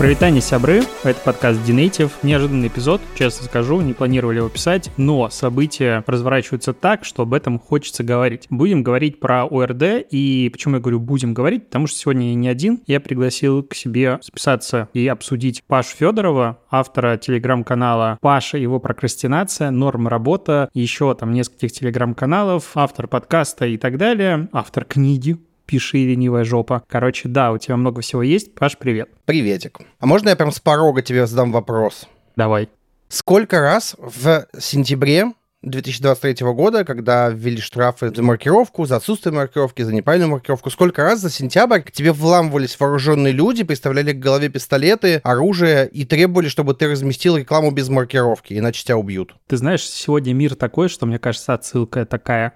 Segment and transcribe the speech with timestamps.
[0.00, 2.10] Провитание, сябры, это подкаст Dinative.
[2.22, 7.58] Неожиданный эпизод, честно скажу, не планировали его писать, но события разворачиваются так, что об этом
[7.58, 8.46] хочется говорить.
[8.48, 12.48] Будем говорить про ОРД, и почему я говорю будем говорить, потому что сегодня я не
[12.48, 12.80] один.
[12.86, 20.08] Я пригласил к себе списаться и обсудить Пашу Федорова, автора телеграм-канала Паша, его прокрастинация, норм
[20.08, 25.36] работа, еще там нескольких телеграм-каналов, автор подкаста и так далее, автор книги
[25.70, 26.82] пиши, ленивая жопа.
[26.88, 28.52] Короче, да, у тебя много всего есть.
[28.56, 29.08] Паш, привет.
[29.24, 29.78] Приветик.
[30.00, 32.08] А можно я прям с порога тебе задам вопрос?
[32.34, 32.68] Давай.
[33.08, 39.94] Сколько раз в сентябре 2023 года, когда ввели штрафы за маркировку, за отсутствие маркировки, за
[39.94, 45.20] неправильную маркировку, сколько раз за сентябрь к тебе вламывались вооруженные люди, представляли к голове пистолеты,
[45.22, 49.36] оружие и требовали, чтобы ты разместил рекламу без маркировки, иначе тебя убьют.
[49.46, 52.54] Ты знаешь, сегодня мир такой, что, мне кажется, отсылка такая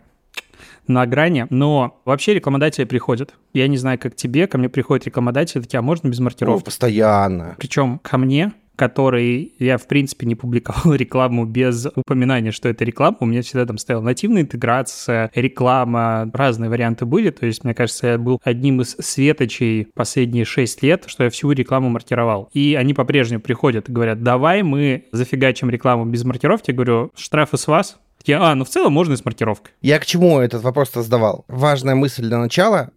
[0.86, 3.34] на грани, но вообще рекламодатели приходят.
[3.52, 6.62] Я не знаю, как тебе, ко мне приходят рекламодатели, такие, а можно без маркировки?
[6.62, 7.54] О, постоянно.
[7.58, 13.16] Причем ко мне который я, в принципе, не публиковал рекламу без упоминания, что это реклама.
[13.20, 17.30] У меня всегда там стояла нативная интеграция, реклама, разные варианты были.
[17.30, 21.50] То есть, мне кажется, я был одним из светочей последние 6 лет, что я всю
[21.52, 22.48] рекламу маркировал.
[22.52, 26.70] И они по-прежнему приходят и говорят, давай мы зафигачим рекламу без маркировки.
[26.70, 29.72] Я говорю, штрафы с вас, я, а, ну в целом можно и с маркировкой.
[29.80, 31.44] Я к чему этот вопрос-то задавал?
[31.48, 32.90] Важная мысль для начала.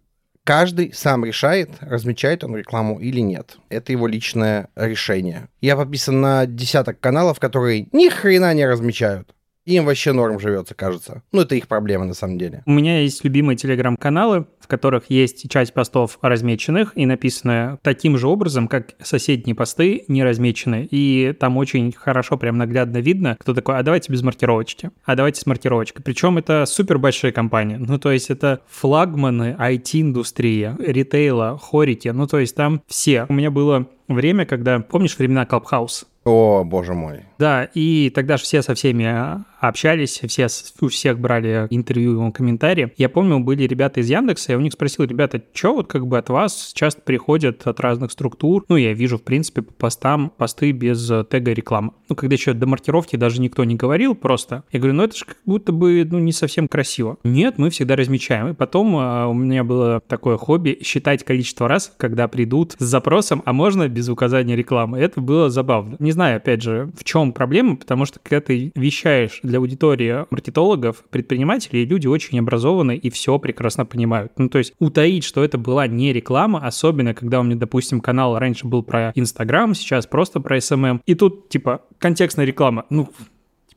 [0.44, 3.58] Каждый сам решает, размечает он рекламу или нет.
[3.68, 5.48] Это его личное решение.
[5.60, 9.34] Я подписан на десяток каналов, которые ни хрена не размечают.
[9.66, 11.22] Им вообще норм живется, кажется.
[11.30, 12.62] Ну, это их проблема на самом деле.
[12.64, 18.68] У меня есть любимые телеграм-каналы, которых есть часть постов размеченных и написано таким же образом,
[18.68, 20.86] как соседние посты не размечены.
[20.90, 25.40] И там очень хорошо, прям наглядно видно, кто такой, а давайте без маркировочки, а давайте
[25.40, 26.04] с маркировочкой.
[26.04, 27.78] Причем это супер большая компания.
[27.78, 32.08] Ну, то есть это флагманы IT-индустрии, ритейла, хорики.
[32.08, 33.26] Ну, то есть там все.
[33.28, 36.04] У меня было время, когда, помнишь времена Clubhouse?
[36.24, 37.27] О, боже мой.
[37.38, 40.48] Да, и тогда же все со всеми общались, все,
[40.80, 42.92] у всех брали интервью, комментарии.
[42.96, 46.18] Я помню, были ребята из Яндекса, я у них спросил, ребята, что вот как бы
[46.18, 48.64] от вас часто приходят от разных структур?
[48.68, 51.94] Ну, я вижу, в принципе, по постам посты без тега реклама.
[52.08, 54.64] Ну, когда еще до маркировки даже никто не говорил просто.
[54.70, 57.18] Я говорю, ну это же как будто бы, ну, не совсем красиво.
[57.24, 58.48] Нет, мы всегда размечаем.
[58.48, 63.42] И потом а, у меня было такое хобби считать количество раз, когда придут с запросом,
[63.44, 64.98] а можно без указания рекламы.
[64.98, 65.96] Это было забавно.
[65.98, 71.04] Не знаю, опять же, в чем проблема, потому что когда ты вещаешь для аудитории маркетологов,
[71.10, 74.32] предпринимателей, люди очень образованы и все прекрасно понимают.
[74.36, 78.38] Ну, то есть утаить, что это была не реклама, особенно когда у меня, допустим, канал
[78.38, 82.84] раньше был про Инстаграм, сейчас просто про SMM, и тут, типа, контекстная реклама.
[82.90, 83.08] Ну,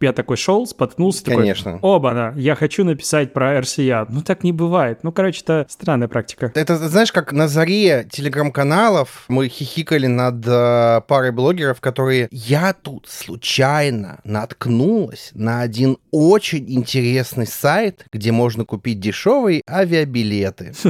[0.01, 1.73] я такой шел, споткнулся, Конечно.
[1.73, 4.05] такой, оба-на, я хочу написать про RCA.
[4.09, 4.99] Ну, так не бывает.
[5.03, 6.51] Ну, короче, это странная практика.
[6.55, 13.07] Это, знаешь, как на заре телеграм-каналов мы хихикали над э, парой блогеров, которые «Я тут
[13.09, 20.73] случайно наткнулась на один очень интересный сайт, где можно купить дешевые авиабилеты».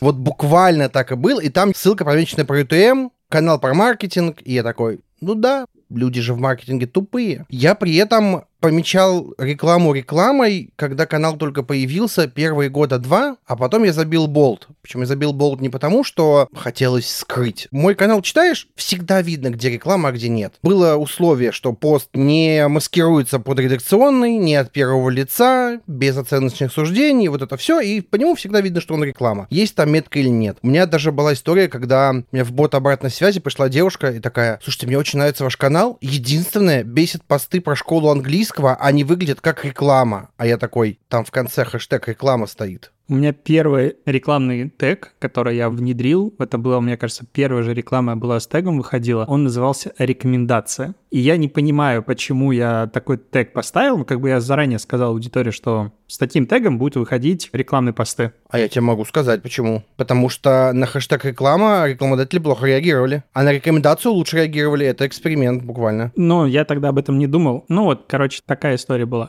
[0.00, 1.40] Вот буквально так и было.
[1.40, 6.20] И там ссылка помеченная про UTM, канал про маркетинг, и я такой, ну да, люди
[6.20, 7.46] же в маркетинге тупые.
[7.48, 13.82] Я при этом помечал рекламу рекламой, когда канал только появился первые года два, а потом
[13.82, 14.68] я забил болт.
[14.82, 17.66] Причем я забил болт не потому, что хотелось скрыть.
[17.72, 20.54] Мой канал читаешь, всегда видно, где реклама, а где нет.
[20.62, 27.28] Было условие, что пост не маскируется под редакционный, не от первого лица, без оценочных суждений,
[27.28, 29.48] вот это все, и по нему всегда видно, что он реклама.
[29.50, 30.58] Есть там метка или нет.
[30.62, 34.60] У меня даже была история, когда мне в бот обратной связи пришла девушка и такая,
[34.62, 39.40] слушайте, мне очень нравится ваш канал, единственное, бесит посты про школу английского, английского, они выглядят
[39.40, 40.30] как реклама.
[40.36, 42.92] А я такой, там в конце хэштег реклама стоит.
[43.12, 48.16] У меня первый рекламный тег, который я внедрил, это была, мне кажется, первая же реклама
[48.16, 50.94] была с тегом выходила, он назывался «Рекомендация».
[51.10, 55.10] И я не понимаю, почему я такой тег поставил, но как бы я заранее сказал
[55.10, 58.32] аудитории, что с таким тегом будут выходить рекламные посты.
[58.48, 59.84] А я тебе могу сказать, почему.
[59.98, 64.86] Потому что на хэштег реклама рекламодатели плохо реагировали, а на рекомендацию лучше реагировали.
[64.86, 66.12] Это эксперимент буквально.
[66.16, 67.66] Но я тогда об этом не думал.
[67.68, 69.28] Ну вот, короче, такая история была.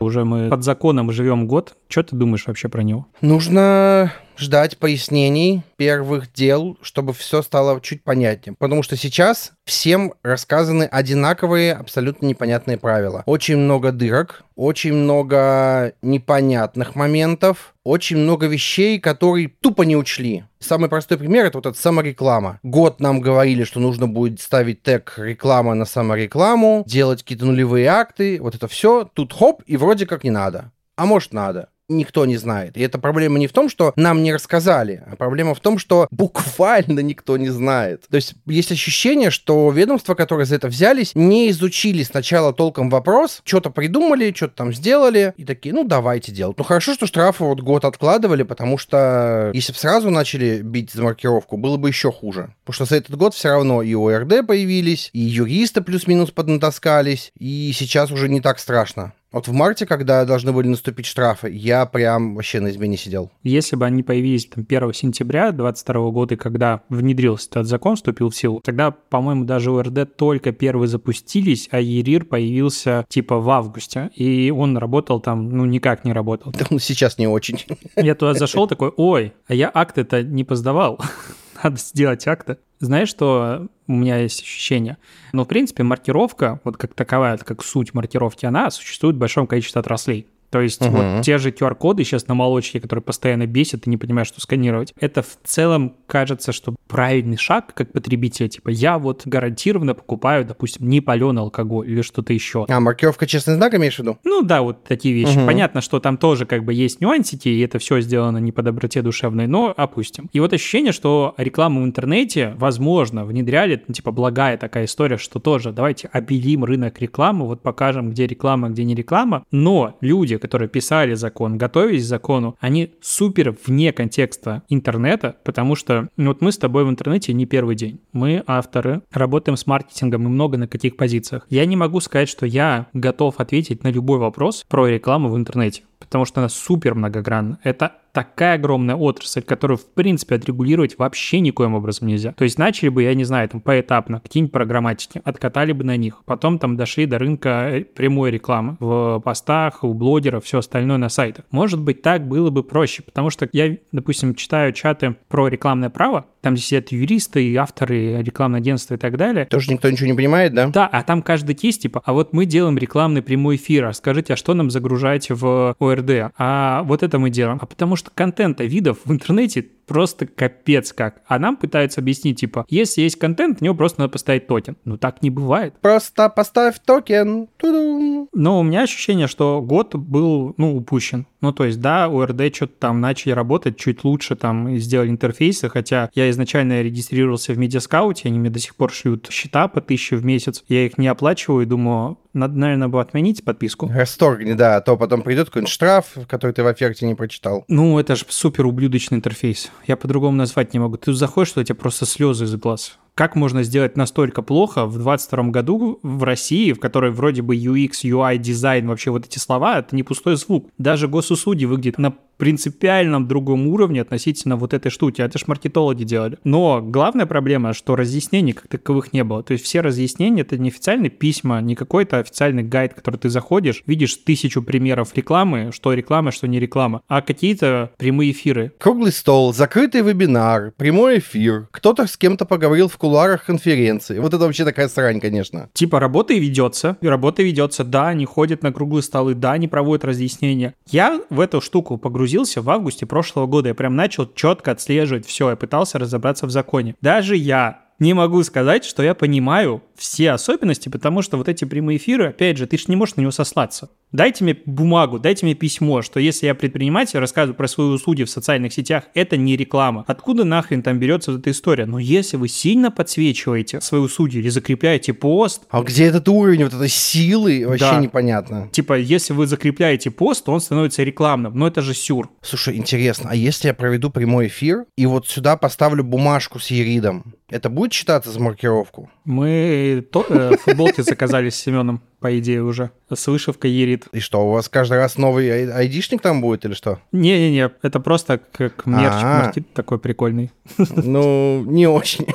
[0.00, 1.76] Уже мы под законом живем год.
[1.88, 3.06] Что ты думаешь вообще про него?
[3.20, 8.54] Нужно ждать пояснений первых дел, чтобы все стало чуть понятнее.
[8.58, 13.22] Потому что сейчас всем рассказаны одинаковые, абсолютно непонятные правила.
[13.26, 20.44] Очень много дырок, очень много непонятных моментов, очень много вещей, которые тупо не учли.
[20.60, 22.60] Самый простой пример это вот эта самореклама.
[22.62, 28.40] Год нам говорили, что нужно будет ставить тег реклама на саморекламу, делать какие-то нулевые акты,
[28.40, 29.08] вот это все.
[29.12, 30.72] Тут хоп, и вроде как не надо.
[30.96, 31.68] А может надо.
[31.88, 32.76] Никто не знает.
[32.76, 36.06] И эта проблема не в том, что нам не рассказали, а проблема в том, что
[36.10, 38.04] буквально никто не знает.
[38.08, 43.40] То есть есть ощущение, что ведомства, которые за это взялись, не изучили сначала толком вопрос,
[43.44, 46.58] что-то придумали, что-то там сделали, и такие, ну, давайте делать.
[46.58, 51.02] Ну, хорошо, что штрафы вот год откладывали, потому что если бы сразу начали бить за
[51.02, 52.54] маркировку, было бы еще хуже.
[52.64, 57.72] Потому что за этот год все равно и ОРД появились, и юристы плюс-минус поднатаскались, и
[57.74, 59.12] сейчас уже не так страшно.
[59.30, 63.30] Вот в марте, когда должны были наступить штрафы, я прям вообще на измене сидел.
[63.42, 68.36] Если бы они появились там 1 сентября 2022 года, когда внедрился этот закон, вступил в
[68.36, 74.50] силу, тогда, по-моему, даже УРД только первые запустились, а ЕРИР появился типа в августе, и
[74.50, 76.50] он работал там, ну, никак не работал.
[76.52, 77.62] Да, ну, сейчас не очень.
[77.96, 81.00] Я туда зашел такой, ой, а я акты-то не поздавал
[81.62, 82.58] надо сделать акты.
[82.80, 84.98] Знаешь, что у меня есть ощущение?
[85.32, 89.80] Но, в принципе, маркировка, вот как таковая, как суть маркировки, она существует в большом количестве
[89.80, 90.26] отраслей.
[90.50, 90.96] То есть угу.
[90.96, 94.94] вот те же QR-коды сейчас на молочке, которые постоянно бесят, и не понимаешь, что сканировать.
[94.98, 98.48] Это в целом кажется, что правильный шаг как потребителя.
[98.48, 102.66] Типа я вот гарантированно покупаю, допустим, не паленый алкоголь или что-то еще.
[102.68, 104.18] А, маркировка честный знак имеешь в виду?
[104.24, 105.36] Ну да, вот такие вещи.
[105.36, 105.46] Угу.
[105.46, 109.02] Понятно, что там тоже как бы есть нюансики, и это все сделано не по доброте
[109.02, 110.30] душевной, но опустим.
[110.32, 115.38] И вот ощущение, что рекламу в интернете, возможно, внедряли, ну, типа благая такая история, что
[115.40, 120.68] тоже давайте обелим рынок рекламы, вот покажем, где реклама, где не реклама, но люди, которые
[120.68, 126.52] писали закон, готовились к закону, они супер вне контекста интернета, потому что ну, вот мы
[126.52, 128.00] с тобой в интернете не первый день.
[128.12, 131.46] Мы авторы, работаем с маркетингом и много на каких позициях.
[131.50, 135.82] Я не могу сказать, что я готов ответить на любой вопрос про рекламу в интернете
[135.98, 137.58] потому что она супер многогранна.
[137.62, 142.32] Это такая огромная отрасль, которую, в принципе, отрегулировать вообще никоим образом нельзя.
[142.32, 146.24] То есть начали бы, я не знаю, там поэтапно, какие-нибудь программатики, откатали бы на них,
[146.24, 151.08] потом там дошли до рынка э, прямой рекламы в постах, у блогеров, все остальное на
[151.08, 151.44] сайтах.
[151.52, 156.26] Может быть, так было бы проще, потому что я, допустим, читаю чаты про рекламное право,
[156.40, 159.44] там сидят юристы и авторы рекламного агентства и так далее.
[159.46, 160.68] Тоже никто ничего не понимает, да?
[160.68, 164.34] Да, а там каждый кейс, типа, а вот мы делаем рекламный прямой эфир, а скажите,
[164.34, 166.32] а что нам загружать в ОРД?
[166.38, 167.58] А вот это мы делаем.
[167.60, 171.22] А потому что контента видов в интернете просто капец как.
[171.26, 174.76] А нам пытаются объяснить, типа, если есть контент, в него просто надо поставить токен.
[174.84, 175.74] Ну так не бывает.
[175.80, 177.48] Просто поставь токен.
[177.56, 178.28] Ту-дум.
[178.32, 181.26] Но у меня ощущение, что год был, ну, упущен.
[181.40, 186.10] Ну, то есть, да, ОРД что-то там начали работать чуть лучше, там, сделали интерфейсы, хотя
[186.14, 190.24] я изначально регистрировался в Медиаскауте, они мне до сих пор шлют счета по тысяче в
[190.24, 193.88] месяц, я их не оплачиваю и думаю, надо, наверное, было отменить подписку.
[193.92, 197.64] Расторгни, да, а то потом придет какой-нибудь штраф, который ты в оферте не прочитал.
[197.68, 199.70] Ну, это же супер ублюдочный интерфейс.
[199.86, 200.96] Я по-другому назвать не могу.
[200.96, 202.98] Ты заходишь, что у тебя просто слезы из глаз.
[203.14, 208.04] Как можно сделать настолько плохо в 22 году в России, в которой вроде бы UX,
[208.04, 210.70] UI, дизайн, вообще вот эти слова, это не пустой звук.
[210.78, 215.20] Даже госуслуги выглядит на принципиальном другом уровне относительно вот этой штуки.
[215.20, 216.38] Это ж маркетологи делали.
[216.44, 219.42] Но главная проблема, что разъяснений как таковых не было.
[219.42, 223.82] То есть все разъяснения— это не официальные письма, не какой-то официальный гайд, который ты заходишь,
[223.86, 228.72] видишь тысячу примеров рекламы, что реклама, что не реклама, а какие-то прямые эфиры.
[228.78, 234.18] Круглый стол, закрытый вебинар, прямой эфир, кто-то с кем-то поговорил в кулуарах конференции.
[234.18, 235.68] Вот это вообще такая срань, конечно.
[235.72, 239.66] Типа работа и ведется, и работа ведется, да, они ходят на круглые столы, да, они
[239.66, 240.74] проводят разъяснения.
[240.86, 243.68] Я в эту штуку погрузился погрузился в августе прошлого года.
[243.68, 245.48] Я прям начал четко отслеживать все.
[245.48, 246.94] Я пытался разобраться в законе.
[247.00, 251.98] Даже я не могу сказать, что я понимаю все особенности, потому что вот эти прямые
[251.98, 253.90] эфиры, опять же, ты же не можешь на него сослаться.
[254.10, 258.30] Дайте мне бумагу, дайте мне письмо, что если я предприниматель, рассказываю про свои услуги в
[258.30, 260.04] социальных сетях, это не реклама.
[260.06, 261.84] Откуда нахрен там берется вот эта история?
[261.84, 265.62] Но если вы сильно подсвечиваете свои услуги или закрепляете пост...
[265.68, 268.00] А где этот уровень вот этой силы, вообще да.
[268.00, 268.68] непонятно.
[268.72, 271.58] Типа, если вы закрепляете пост, то он становится рекламным.
[271.58, 272.30] Но это же сюр.
[272.40, 277.34] Слушай, интересно, а если я проведу прямой эфир и вот сюда поставлю бумажку с еридом,
[277.50, 279.10] это будет считаться за маркировку?
[279.24, 282.90] Мы то, э, футболки заказали с Семеном, по идее, уже.
[283.12, 284.06] С вышивкой Ерит.
[284.12, 286.98] И что, у вас каждый раз новый ай- айдишник там будет или что?
[287.12, 289.42] Не-не-не, это просто как мерч А-а.
[289.44, 290.50] маркет такой прикольный.
[290.96, 292.26] Ну, не очень.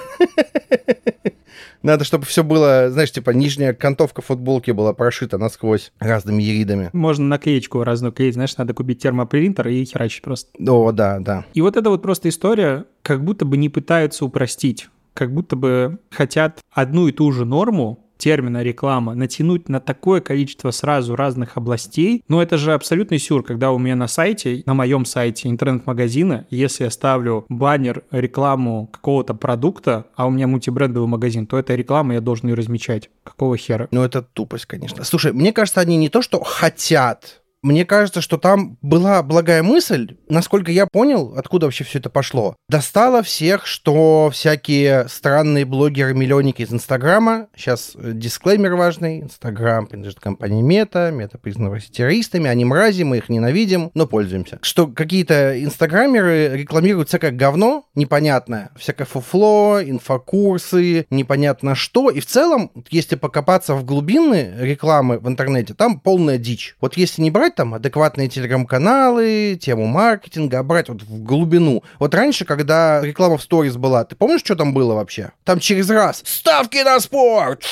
[1.81, 6.89] Надо, чтобы все было, знаешь, типа нижняя кантовка футболки была прошита насквозь разными еридами.
[6.93, 10.50] Можно наклеечку разную клеить, знаешь, надо купить термопринтер и херачить просто.
[10.65, 11.43] О, да, да.
[11.53, 16.00] И вот это вот просто история, как будто бы не пытаются упростить, как будто бы
[16.10, 22.24] хотят одну и ту же норму термина реклама натянуть на такое количество сразу разных областей,
[22.29, 26.86] но это же абсолютный сюр, когда у меня на сайте, на моем сайте интернет-магазина, если
[26.86, 32.22] я ставлю баннер, рекламу какого-то продукта, а у меня мультибрендовый магазин, то это реклама, я
[32.22, 33.10] должен ее размечать.
[33.25, 33.89] Какого хера?
[33.91, 35.03] Ну, это тупость, конечно.
[35.03, 40.17] Слушай, мне кажется, они не то, что хотят Мне кажется, что там была благая мысль,
[40.27, 42.58] насколько я понял, откуда вообще все это пошло.
[42.67, 50.62] Достало всех, что всякие странные блогеры-миллионники из Инстаграма, сейчас э, дисклеймер важный, Инстаграм принадлежит компании
[50.62, 54.60] Мета, Мета признана террористами, они мрази, мы их ненавидим, но пользуемся.
[54.62, 62.72] Что какие-то инстаграмеры рекламируют всякое говно непонятное, всякое фуфло, инфокурсы, непонятно что, и в целом,
[62.89, 66.75] если покопаться в глубины рекламы в интернете, там полная дичь.
[66.82, 71.83] Вот если не брать там адекватные телеграм-каналы, тему маркетинга, а брать вот в глубину.
[72.00, 75.31] Вот раньше, когда реклама в сторис была, ты помнишь, что там было вообще?
[75.43, 77.63] Там через раз «Ставки на спорт!»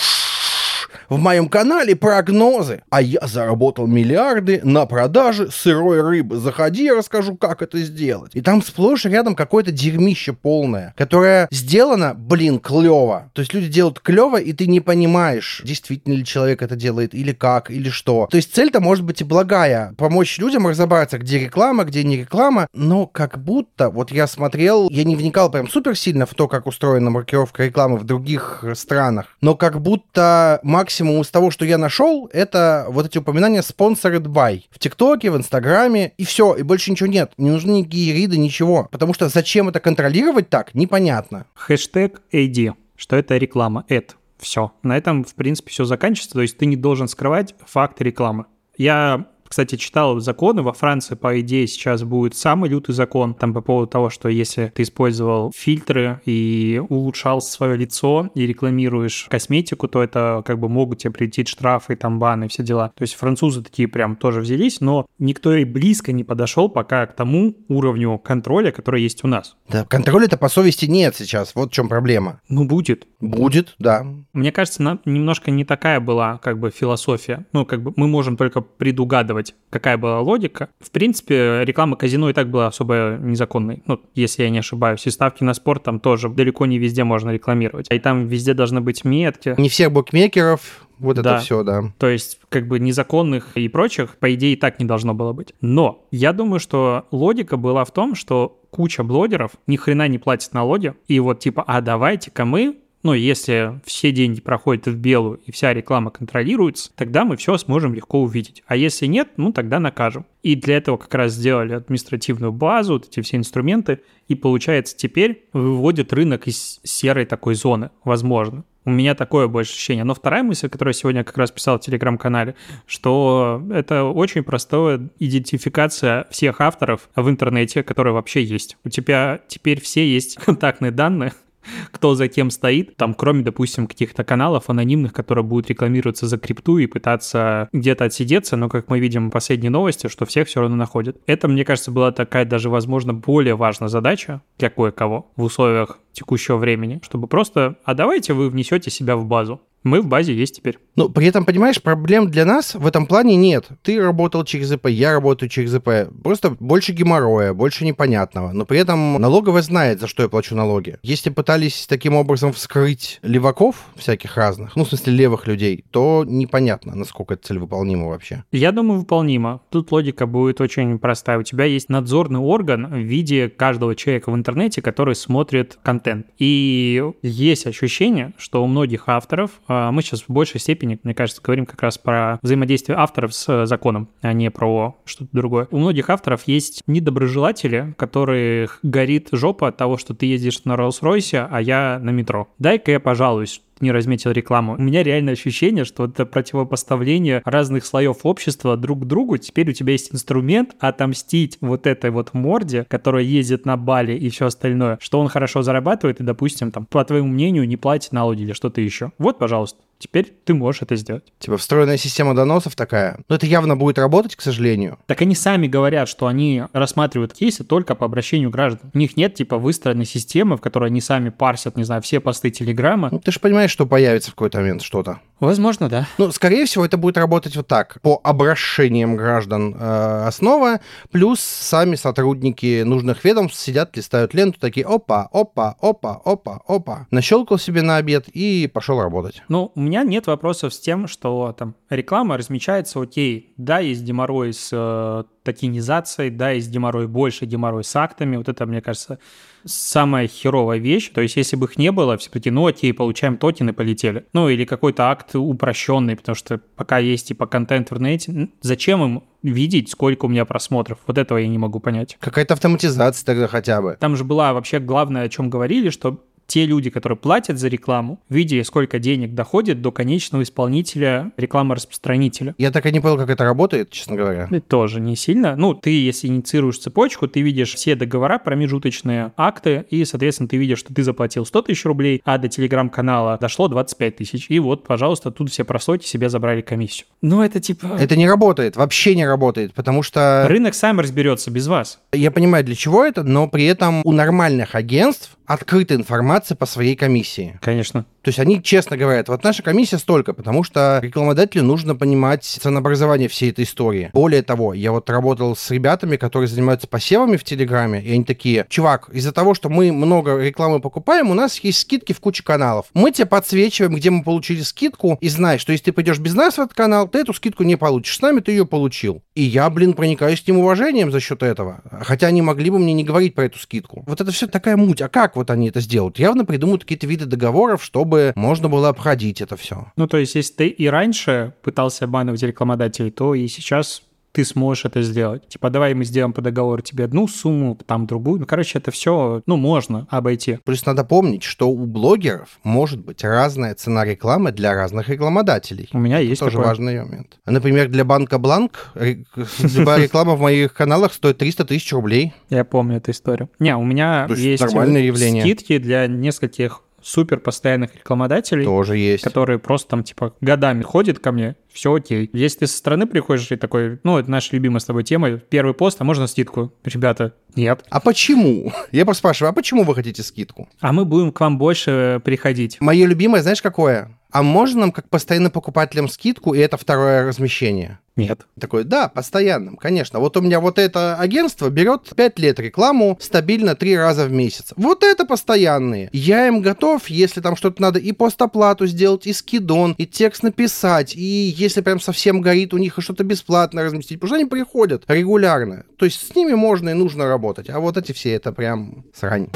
[1.11, 6.37] В моем канале прогнозы, а я заработал миллиарды на продаже сырой рыбы.
[6.37, 8.31] Заходи, я расскажу, как это сделать.
[8.33, 13.29] И там сплошь рядом какое-то дерьмище полное, которое сделано, блин, клево.
[13.33, 17.33] То есть люди делают клево, и ты не понимаешь, действительно ли человек это делает, или
[17.33, 18.29] как, или что.
[18.31, 19.93] То есть цель-то может быть и благая.
[19.97, 22.69] Помочь людям разобраться, где реклама, где не реклама.
[22.73, 26.67] Но как будто, вот я смотрел, я не вникал прям супер сильно в то, как
[26.67, 32.29] устроена маркировка рекламы в других странах, но как будто максимум из того, что я нашел,
[32.31, 37.08] это вот эти упоминания sponsored by в ТикТоке, в Инстаграме, и все, и больше ничего
[37.08, 37.34] нет.
[37.38, 38.88] Не нужны никакие риды, ничего.
[38.91, 41.46] Потому что зачем это контролировать так, непонятно.
[41.53, 44.15] Хэштег AD, что это реклама, это.
[44.38, 44.72] Все.
[44.81, 46.34] На этом, в принципе, все заканчивается.
[46.34, 48.46] То есть ты не должен скрывать факты рекламы.
[48.75, 50.62] Я кстати, читал законы.
[50.62, 53.34] Во Франции, по идее, сейчас будет самый лютый закон.
[53.34, 59.27] Там по поводу того, что если ты использовал фильтры и улучшал свое лицо и рекламируешь
[59.29, 62.93] косметику, то это как бы могут тебе прилететь штрафы, там баны, все дела.
[62.96, 67.13] То есть французы такие прям тоже взялись, но никто и близко не подошел пока к
[67.13, 69.58] тому уровню контроля, который есть у нас.
[69.67, 71.55] Да, контроля-то по совести нет сейчас.
[71.55, 72.39] Вот в чем проблема.
[72.48, 73.05] Ну, будет.
[73.20, 74.05] Будет, да.
[74.31, 77.46] Мне кажется, немножко не такая была как бы философия.
[77.51, 80.69] Ну, как бы мы можем только предугадывать рассказывать, какая была логика.
[80.79, 85.05] В принципе, реклама казино и так была особо незаконной, ну, если я не ошибаюсь.
[85.07, 87.88] И ставки на спорт там тоже далеко не везде можно рекламировать.
[87.89, 89.55] И там везде должны быть метки.
[89.57, 91.36] Не всех букмекеров, вот да.
[91.36, 91.83] это все, да.
[91.98, 95.53] То есть, как бы незаконных и прочих, по идее, и так не должно было быть.
[95.62, 100.53] Но я думаю, что логика была в том, что куча блогеров ни хрена не платит
[100.53, 105.51] налоги, и вот типа, а давайте-ка мы ну, если все деньги проходят в белую и
[105.51, 108.63] вся реклама контролируется, тогда мы все сможем легко увидеть.
[108.67, 110.25] А если нет, ну, тогда накажем.
[110.43, 115.46] И для этого как раз сделали административную базу, вот эти все инструменты, и получается теперь
[115.53, 118.63] выводит рынок из серой такой зоны, возможно.
[118.84, 120.03] У меня такое больше ощущение.
[120.03, 122.55] Но вторая мысль, которую я сегодня как раз писал в телеграм-канале,
[122.88, 128.77] что это очень простая идентификация всех авторов в интернете, которые вообще есть.
[128.84, 131.34] У тебя теперь все есть контактные данные,
[131.91, 136.77] кто за кем стоит, там, кроме, допустим, каких-то каналов анонимных, которые будут рекламироваться за крипту
[136.77, 140.75] и пытаться где-то отсидеться, но, как мы видим в последней новости, что всех все равно
[140.75, 141.17] находят.
[141.25, 146.57] Это, мне кажется, была такая даже, возможно, более важная задача для кое-кого в условиях текущего
[146.57, 149.61] времени, чтобы просто, а давайте вы внесете себя в базу.
[149.83, 150.77] Мы в базе есть теперь.
[150.95, 153.67] Ну, при этом, понимаешь, проблем для нас в этом плане нет.
[153.81, 156.11] Ты работал через ИП, я работаю через ИП.
[156.23, 158.51] Просто больше геморроя, больше непонятного.
[158.51, 160.97] Но при этом налоговая знает, за что я плачу налоги.
[161.01, 166.95] Если пытались таким образом вскрыть леваков всяких разных, ну, в смысле левых людей, то непонятно,
[166.95, 168.43] насколько это целевыполнимо вообще.
[168.51, 169.61] Я думаю, выполнимо.
[169.69, 171.39] Тут логика будет очень простая.
[171.39, 176.27] У тебя есть надзорный орган в виде каждого человека в интернете, который смотрит контент.
[176.38, 179.51] И есть ощущение, что у многих авторов
[179.91, 183.65] мы сейчас в большей степени, мне кажется, говорим как раз про взаимодействие авторов с э,
[183.65, 185.67] законом, а не про что-то другое.
[185.71, 191.47] У многих авторов есть недоброжелатели, которых горит жопа от того, что ты ездишь на Роллс-Ройсе,
[191.49, 192.47] а я на метро.
[192.59, 194.75] Дай-ка я пожалуюсь не разметил рекламу.
[194.77, 199.38] У меня реально ощущение, что это противопоставление разных слоев общества друг к другу.
[199.38, 204.29] Теперь у тебя есть инструмент отомстить вот этой вот морде, которая ездит на Бали и
[204.29, 208.43] все остальное, что он хорошо зарабатывает и, допустим, там, по твоему мнению, не платит налоги
[208.43, 209.11] или что-то еще.
[209.17, 209.79] Вот, пожалуйста.
[210.01, 211.31] Теперь ты можешь это сделать.
[211.38, 213.20] Типа встроенная система доносов такая.
[213.29, 214.98] Но это явно будет работать, к сожалению.
[215.05, 218.89] Так они сами говорят, что они рассматривают кейсы только по обращению граждан.
[218.96, 222.50] У них нет типа выстроенной системы, в которой они сами парсят, не знаю, все посты
[222.50, 223.10] Телеграма.
[223.12, 225.20] Ну, ты же понимаешь, что появится в какой-то момент что-то.
[225.41, 226.07] Возможно, да.
[226.19, 228.00] Ну, скорее всего, это будет работать вот так.
[228.01, 230.81] По обращениям граждан э, основа,
[231.12, 237.07] плюс сами сотрудники нужных ведомств сидят, листают ленту, такие опа, опа, опа, опа, опа.
[237.10, 239.41] Нащелкал себе на обед и пошел работать.
[239.50, 244.53] Ну, у меня нет вопросов с тем, что там реклама размечается, окей, да, есть геморрой
[244.53, 248.38] с э, токенизацией, да, есть геморрой больше, геморрой с актами.
[248.38, 249.19] Вот это, мне кажется,
[249.65, 251.10] самая херовая вещь.
[251.10, 254.25] То есть, если бы их не было, все таки ну окей, получаем токены, полетели.
[254.33, 259.24] Ну, или какой-то акт упрощенный, потому что пока есть типа контент в интернете, зачем им
[259.43, 261.00] видеть, сколько у меня просмотров.
[261.07, 262.17] Вот этого я не могу понять.
[262.19, 263.98] Какая-то автоматизация тогда хотя бы.
[264.00, 268.20] Там же была вообще главное, о чем говорили, что те люди, которые платят за рекламу,
[268.27, 272.55] видя, сколько денег доходит до конечного исполнителя рекламы-распространителя.
[272.58, 274.50] Я так и не понял, как это работает, честно говоря.
[274.51, 275.55] Это тоже не сильно.
[275.55, 280.79] Ну, ты, если инициируешь цепочку, ты видишь все договора, промежуточные акты, и, соответственно, ты видишь,
[280.79, 284.48] что ты заплатил 100 тысяч рублей, а до телеграм-канала дошло 25 тысяч.
[284.50, 287.08] И вот, пожалуйста, тут все просоки себе забрали комиссию.
[287.22, 287.96] Ну, это типа...
[287.98, 290.48] Это не работает, вообще не работает, потому что...
[290.50, 292.01] Рынок сам разберется без вас.
[292.12, 296.95] Я понимаю, для чего это, но при этом у нормальных агентств открытая информация по своей
[296.95, 297.57] комиссии.
[297.62, 298.05] Конечно.
[298.21, 303.27] То есть они честно говорят, вот наша комиссия столько, потому что рекламодателю нужно понимать ценообразование
[303.27, 304.09] всей этой истории.
[304.13, 308.65] Более того, я вот работал с ребятами, которые занимаются посевами в Телеграме, и они такие,
[308.69, 312.85] чувак, из-за того, что мы много рекламы покупаем, у нас есть скидки в куче каналов.
[312.93, 316.55] Мы тебе подсвечиваем, где мы получили скидку, и знай, что если ты пойдешь без нас
[316.55, 318.17] в этот канал, ты эту скидку не получишь.
[318.17, 319.23] С нами ты ее получил.
[319.33, 321.81] И я, блин, проникаюсь к ним уважением за счет этого.
[322.01, 324.03] Хотя они могли бы мне не говорить про эту скидку.
[324.05, 325.01] Вот это все такая муть.
[325.01, 326.19] А как вот они это сделают?
[326.19, 329.87] Явно придумают какие-то виды договоров, чтобы чтобы можно было обходить это все.
[329.95, 334.03] Ну, то есть, если ты и раньше пытался обманывать рекламодателей, то и сейчас
[334.33, 335.47] ты сможешь это сделать.
[335.47, 338.39] Типа, давай мы сделаем по договору тебе одну сумму, там другую.
[338.39, 340.59] Ну, короче, это все, ну, можно обойти.
[340.63, 345.89] Плюс надо помнить, что у блогеров может быть разная цена рекламы для разных рекламодателей.
[345.93, 346.67] У меня это есть тоже такое.
[346.67, 347.39] важный момент.
[347.45, 352.33] Например, для банка Бланк любая реклама в моих каналах стоит 300 тысяч рублей.
[352.49, 353.49] Я помню эту историю.
[353.59, 355.43] Не, у меня есть явление.
[355.43, 359.24] скидки для нескольких супер постоянных рекламодателей, Тоже есть.
[359.24, 362.29] которые просто там типа годами ходят ко мне, все окей.
[362.34, 365.74] Если ты со стороны приходишь и такой, ну, это наша любимая с тобой тема, первый
[365.74, 366.74] пост, а можно скидку?
[366.84, 367.86] Ребята, нет.
[367.89, 368.72] А почему?
[368.91, 370.70] Я просто спрашиваю, а почему вы хотите скидку?
[370.79, 372.77] А мы будем к вам больше приходить.
[372.79, 374.17] Мое любимое, знаешь, какое?
[374.31, 378.00] А можно нам как постоянным покупателям скидку, и это второе размещение?
[378.15, 378.41] Нет.
[378.59, 380.19] Такой, да, постоянным, конечно.
[380.19, 384.73] Вот у меня вот это агентство берет 5 лет рекламу стабильно 3 раза в месяц.
[384.75, 386.09] Вот это постоянные.
[386.13, 391.15] Я им готов, если там что-то надо и постоплату сделать, и скидон, и текст написать,
[391.15, 394.20] и если прям совсем горит у них, и что-то бесплатно разместить.
[394.20, 395.85] Потому что они приходят регулярно.
[395.98, 397.70] То есть с ними можно и нужно работать.
[397.70, 399.50] А вот эти все, это прям срань.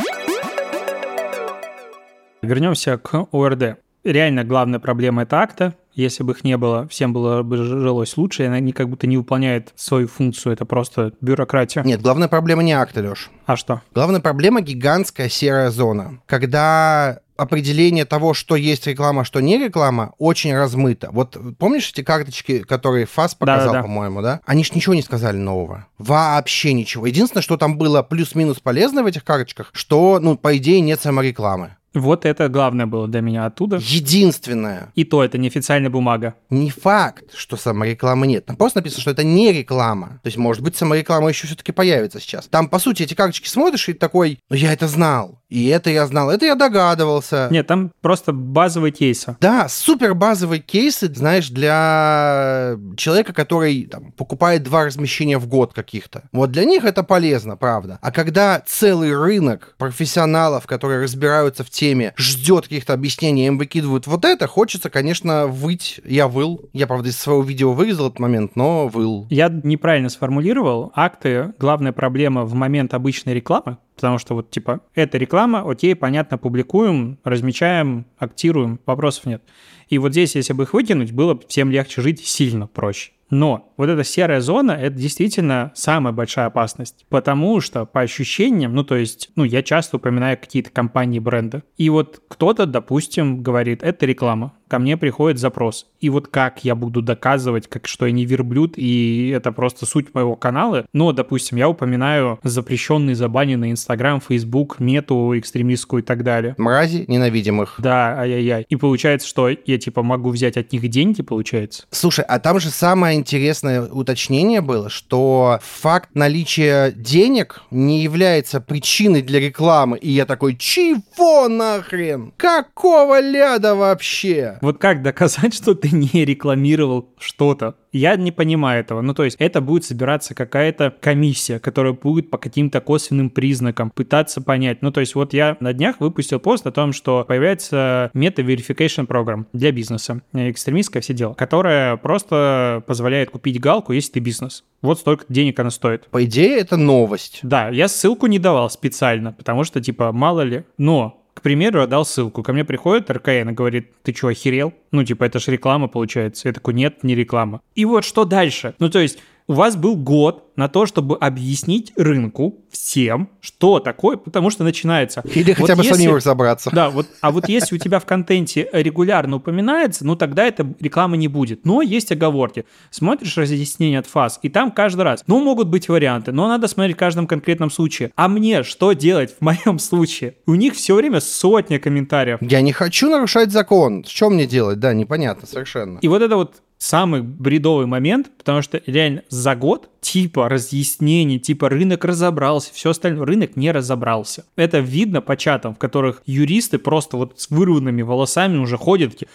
[2.42, 3.78] Вернемся к ОРД.
[4.06, 5.74] Реально главная проблема это акта.
[5.96, 9.18] Если бы их не было, всем было бы жилось лучше, и они как будто не
[9.18, 10.54] выполняют свою функцию.
[10.54, 11.82] Это просто бюрократия.
[11.84, 13.32] Нет, главная проблема не акта, Леш.
[13.46, 13.82] А что?
[13.96, 16.20] Главная проблема гигантская серая зона.
[16.28, 21.10] Когда определение того, что есть реклама, что не реклама, очень размыто.
[21.12, 23.84] Вот помнишь эти карточки, которые ФАС показал, Да-да-да.
[23.84, 24.42] по-моему, да?
[24.46, 25.88] Они ж ничего не сказали нового.
[25.98, 27.08] Вообще ничего.
[27.08, 31.78] Единственное, что там было плюс-минус полезно в этих карточках, что, ну, по идее, нет саморекламы.
[31.96, 33.78] Вот это главное было для меня оттуда.
[33.82, 34.92] Единственное.
[34.96, 36.36] И то это неофициальная бумага.
[36.50, 38.46] Не факт, что саморекламы нет.
[38.46, 40.20] Там просто написано, что это не реклама.
[40.22, 42.48] То есть, может быть, самореклама еще все-таки появится сейчас.
[42.48, 45.42] Там, по сути, эти карточки смотришь и такой, ну, я это знал.
[45.50, 46.30] И это я знал.
[46.30, 47.48] Это я догадывался.
[47.52, 49.38] Нет, там просто базовые кейсы.
[49.40, 56.24] Да, супер базовые кейсы, знаешь, для человека, который там, покупает два размещения в год каких-то.
[56.32, 58.00] Вот для них это полезно, правда.
[58.02, 61.85] А когда целый рынок профессионалов, которые разбираются в теме,
[62.18, 66.00] ждет каких-то объяснений, им выкидывают вот это, хочется, конечно, выть.
[66.04, 66.70] Я выл.
[66.74, 69.28] Я, правда, из своего видео вырезал этот момент, но выл.
[69.30, 70.92] Я неправильно сформулировал.
[70.96, 76.38] Акты— главная проблема в момент обычной рекламы, потому что вот типа эта реклама, окей, понятно,
[76.38, 79.44] публикуем, размечаем, актируем, вопросов нет.
[79.90, 83.12] И вот здесь, если бы их выкинуть, было бы всем легче жить сильно проще.
[83.30, 88.84] Но вот эта серая зона— это действительно самая большая опасность, потому что по ощущениям, ну
[88.84, 94.06] то есть, ну я часто упоминаю какие-то компании, бренды, и вот кто-то, допустим, говорит, это
[94.06, 98.26] реклама, ко мне приходит запрос, и вот как я буду доказывать, как, что я не
[98.26, 104.80] верблюд, и это просто суть моего канала, но, допустим, я упоминаю запрещенный, забаненный Инстаграм, Фейсбук,
[104.80, 106.56] мету экстремистскую и так далее.
[106.58, 107.76] Мрази, ненавидим их.
[107.80, 108.66] Да, ай-яй-яй.
[108.70, 111.86] И получается, что я типа могу взять от них деньги, получается.
[111.92, 119.22] Слушай, а там же самое интересное уточнение было, что факт наличия денег не является причиной
[119.22, 119.98] для рекламы.
[119.98, 122.34] И я такой, чего нахрен?
[122.38, 124.55] Какого ляда вообще?
[124.62, 127.76] Вот как доказать, что ты не рекламировал что-то?
[127.92, 129.02] Я не понимаю этого.
[129.02, 134.42] Ну, то есть это будет собираться какая-то комиссия, которая будет по каким-то косвенным признакам пытаться
[134.42, 134.82] понять.
[134.82, 139.48] Ну, то есть вот я на днях выпустил пост о том, что появляется мета-verification программ
[139.54, 144.64] для бизнеса, экстремистское все дело, которая просто позволяет купить галку, если ты бизнес.
[144.82, 146.08] Вот столько денег она стоит.
[146.08, 147.40] По идее, это новость.
[147.44, 150.64] Да, я ссылку не давал специально, потому что, типа, мало ли.
[150.78, 152.42] Но к примеру, я дал ссылку.
[152.42, 154.74] Ко мне приходит РКН и говорит, ты что, охерел?
[154.92, 156.48] Ну, типа, это же реклама получается.
[156.48, 157.62] Я такой, нет, не реклама.
[157.76, 158.74] И вот что дальше?
[158.80, 164.18] Ну, то есть, у вас был год на то, чтобы объяснить рынку всем, что такое,
[164.18, 165.22] потому что начинается.
[165.34, 166.72] Или вот хотя бы если, самим разобраться.
[166.74, 171.18] Да, вот, а вот если у тебя в контенте регулярно упоминается, ну тогда это рекламы
[171.18, 171.66] не будет.
[171.66, 172.66] Но есть оговорки.
[172.90, 176.96] Смотришь разъяснение от фаз, и там каждый раз, ну могут быть варианты, но надо смотреть
[176.96, 178.12] в каждом конкретном случае.
[178.16, 180.36] А мне что делать в моем случае?
[180.48, 182.40] У них все время сотня комментариев.
[182.42, 184.06] Я не хочу нарушать закон.
[184.06, 184.80] Что мне делать?
[184.80, 186.00] Да, непонятно совершенно.
[186.00, 191.70] И вот это вот самый бредовый момент, потому что реально за год типа разъяснений, типа
[191.70, 194.46] рынок разобрался, все остальное, рынок не разобрался.
[194.56, 199.28] Это видно по чатам, в которых юристы просто вот с вырванными волосами уже ходят, такие,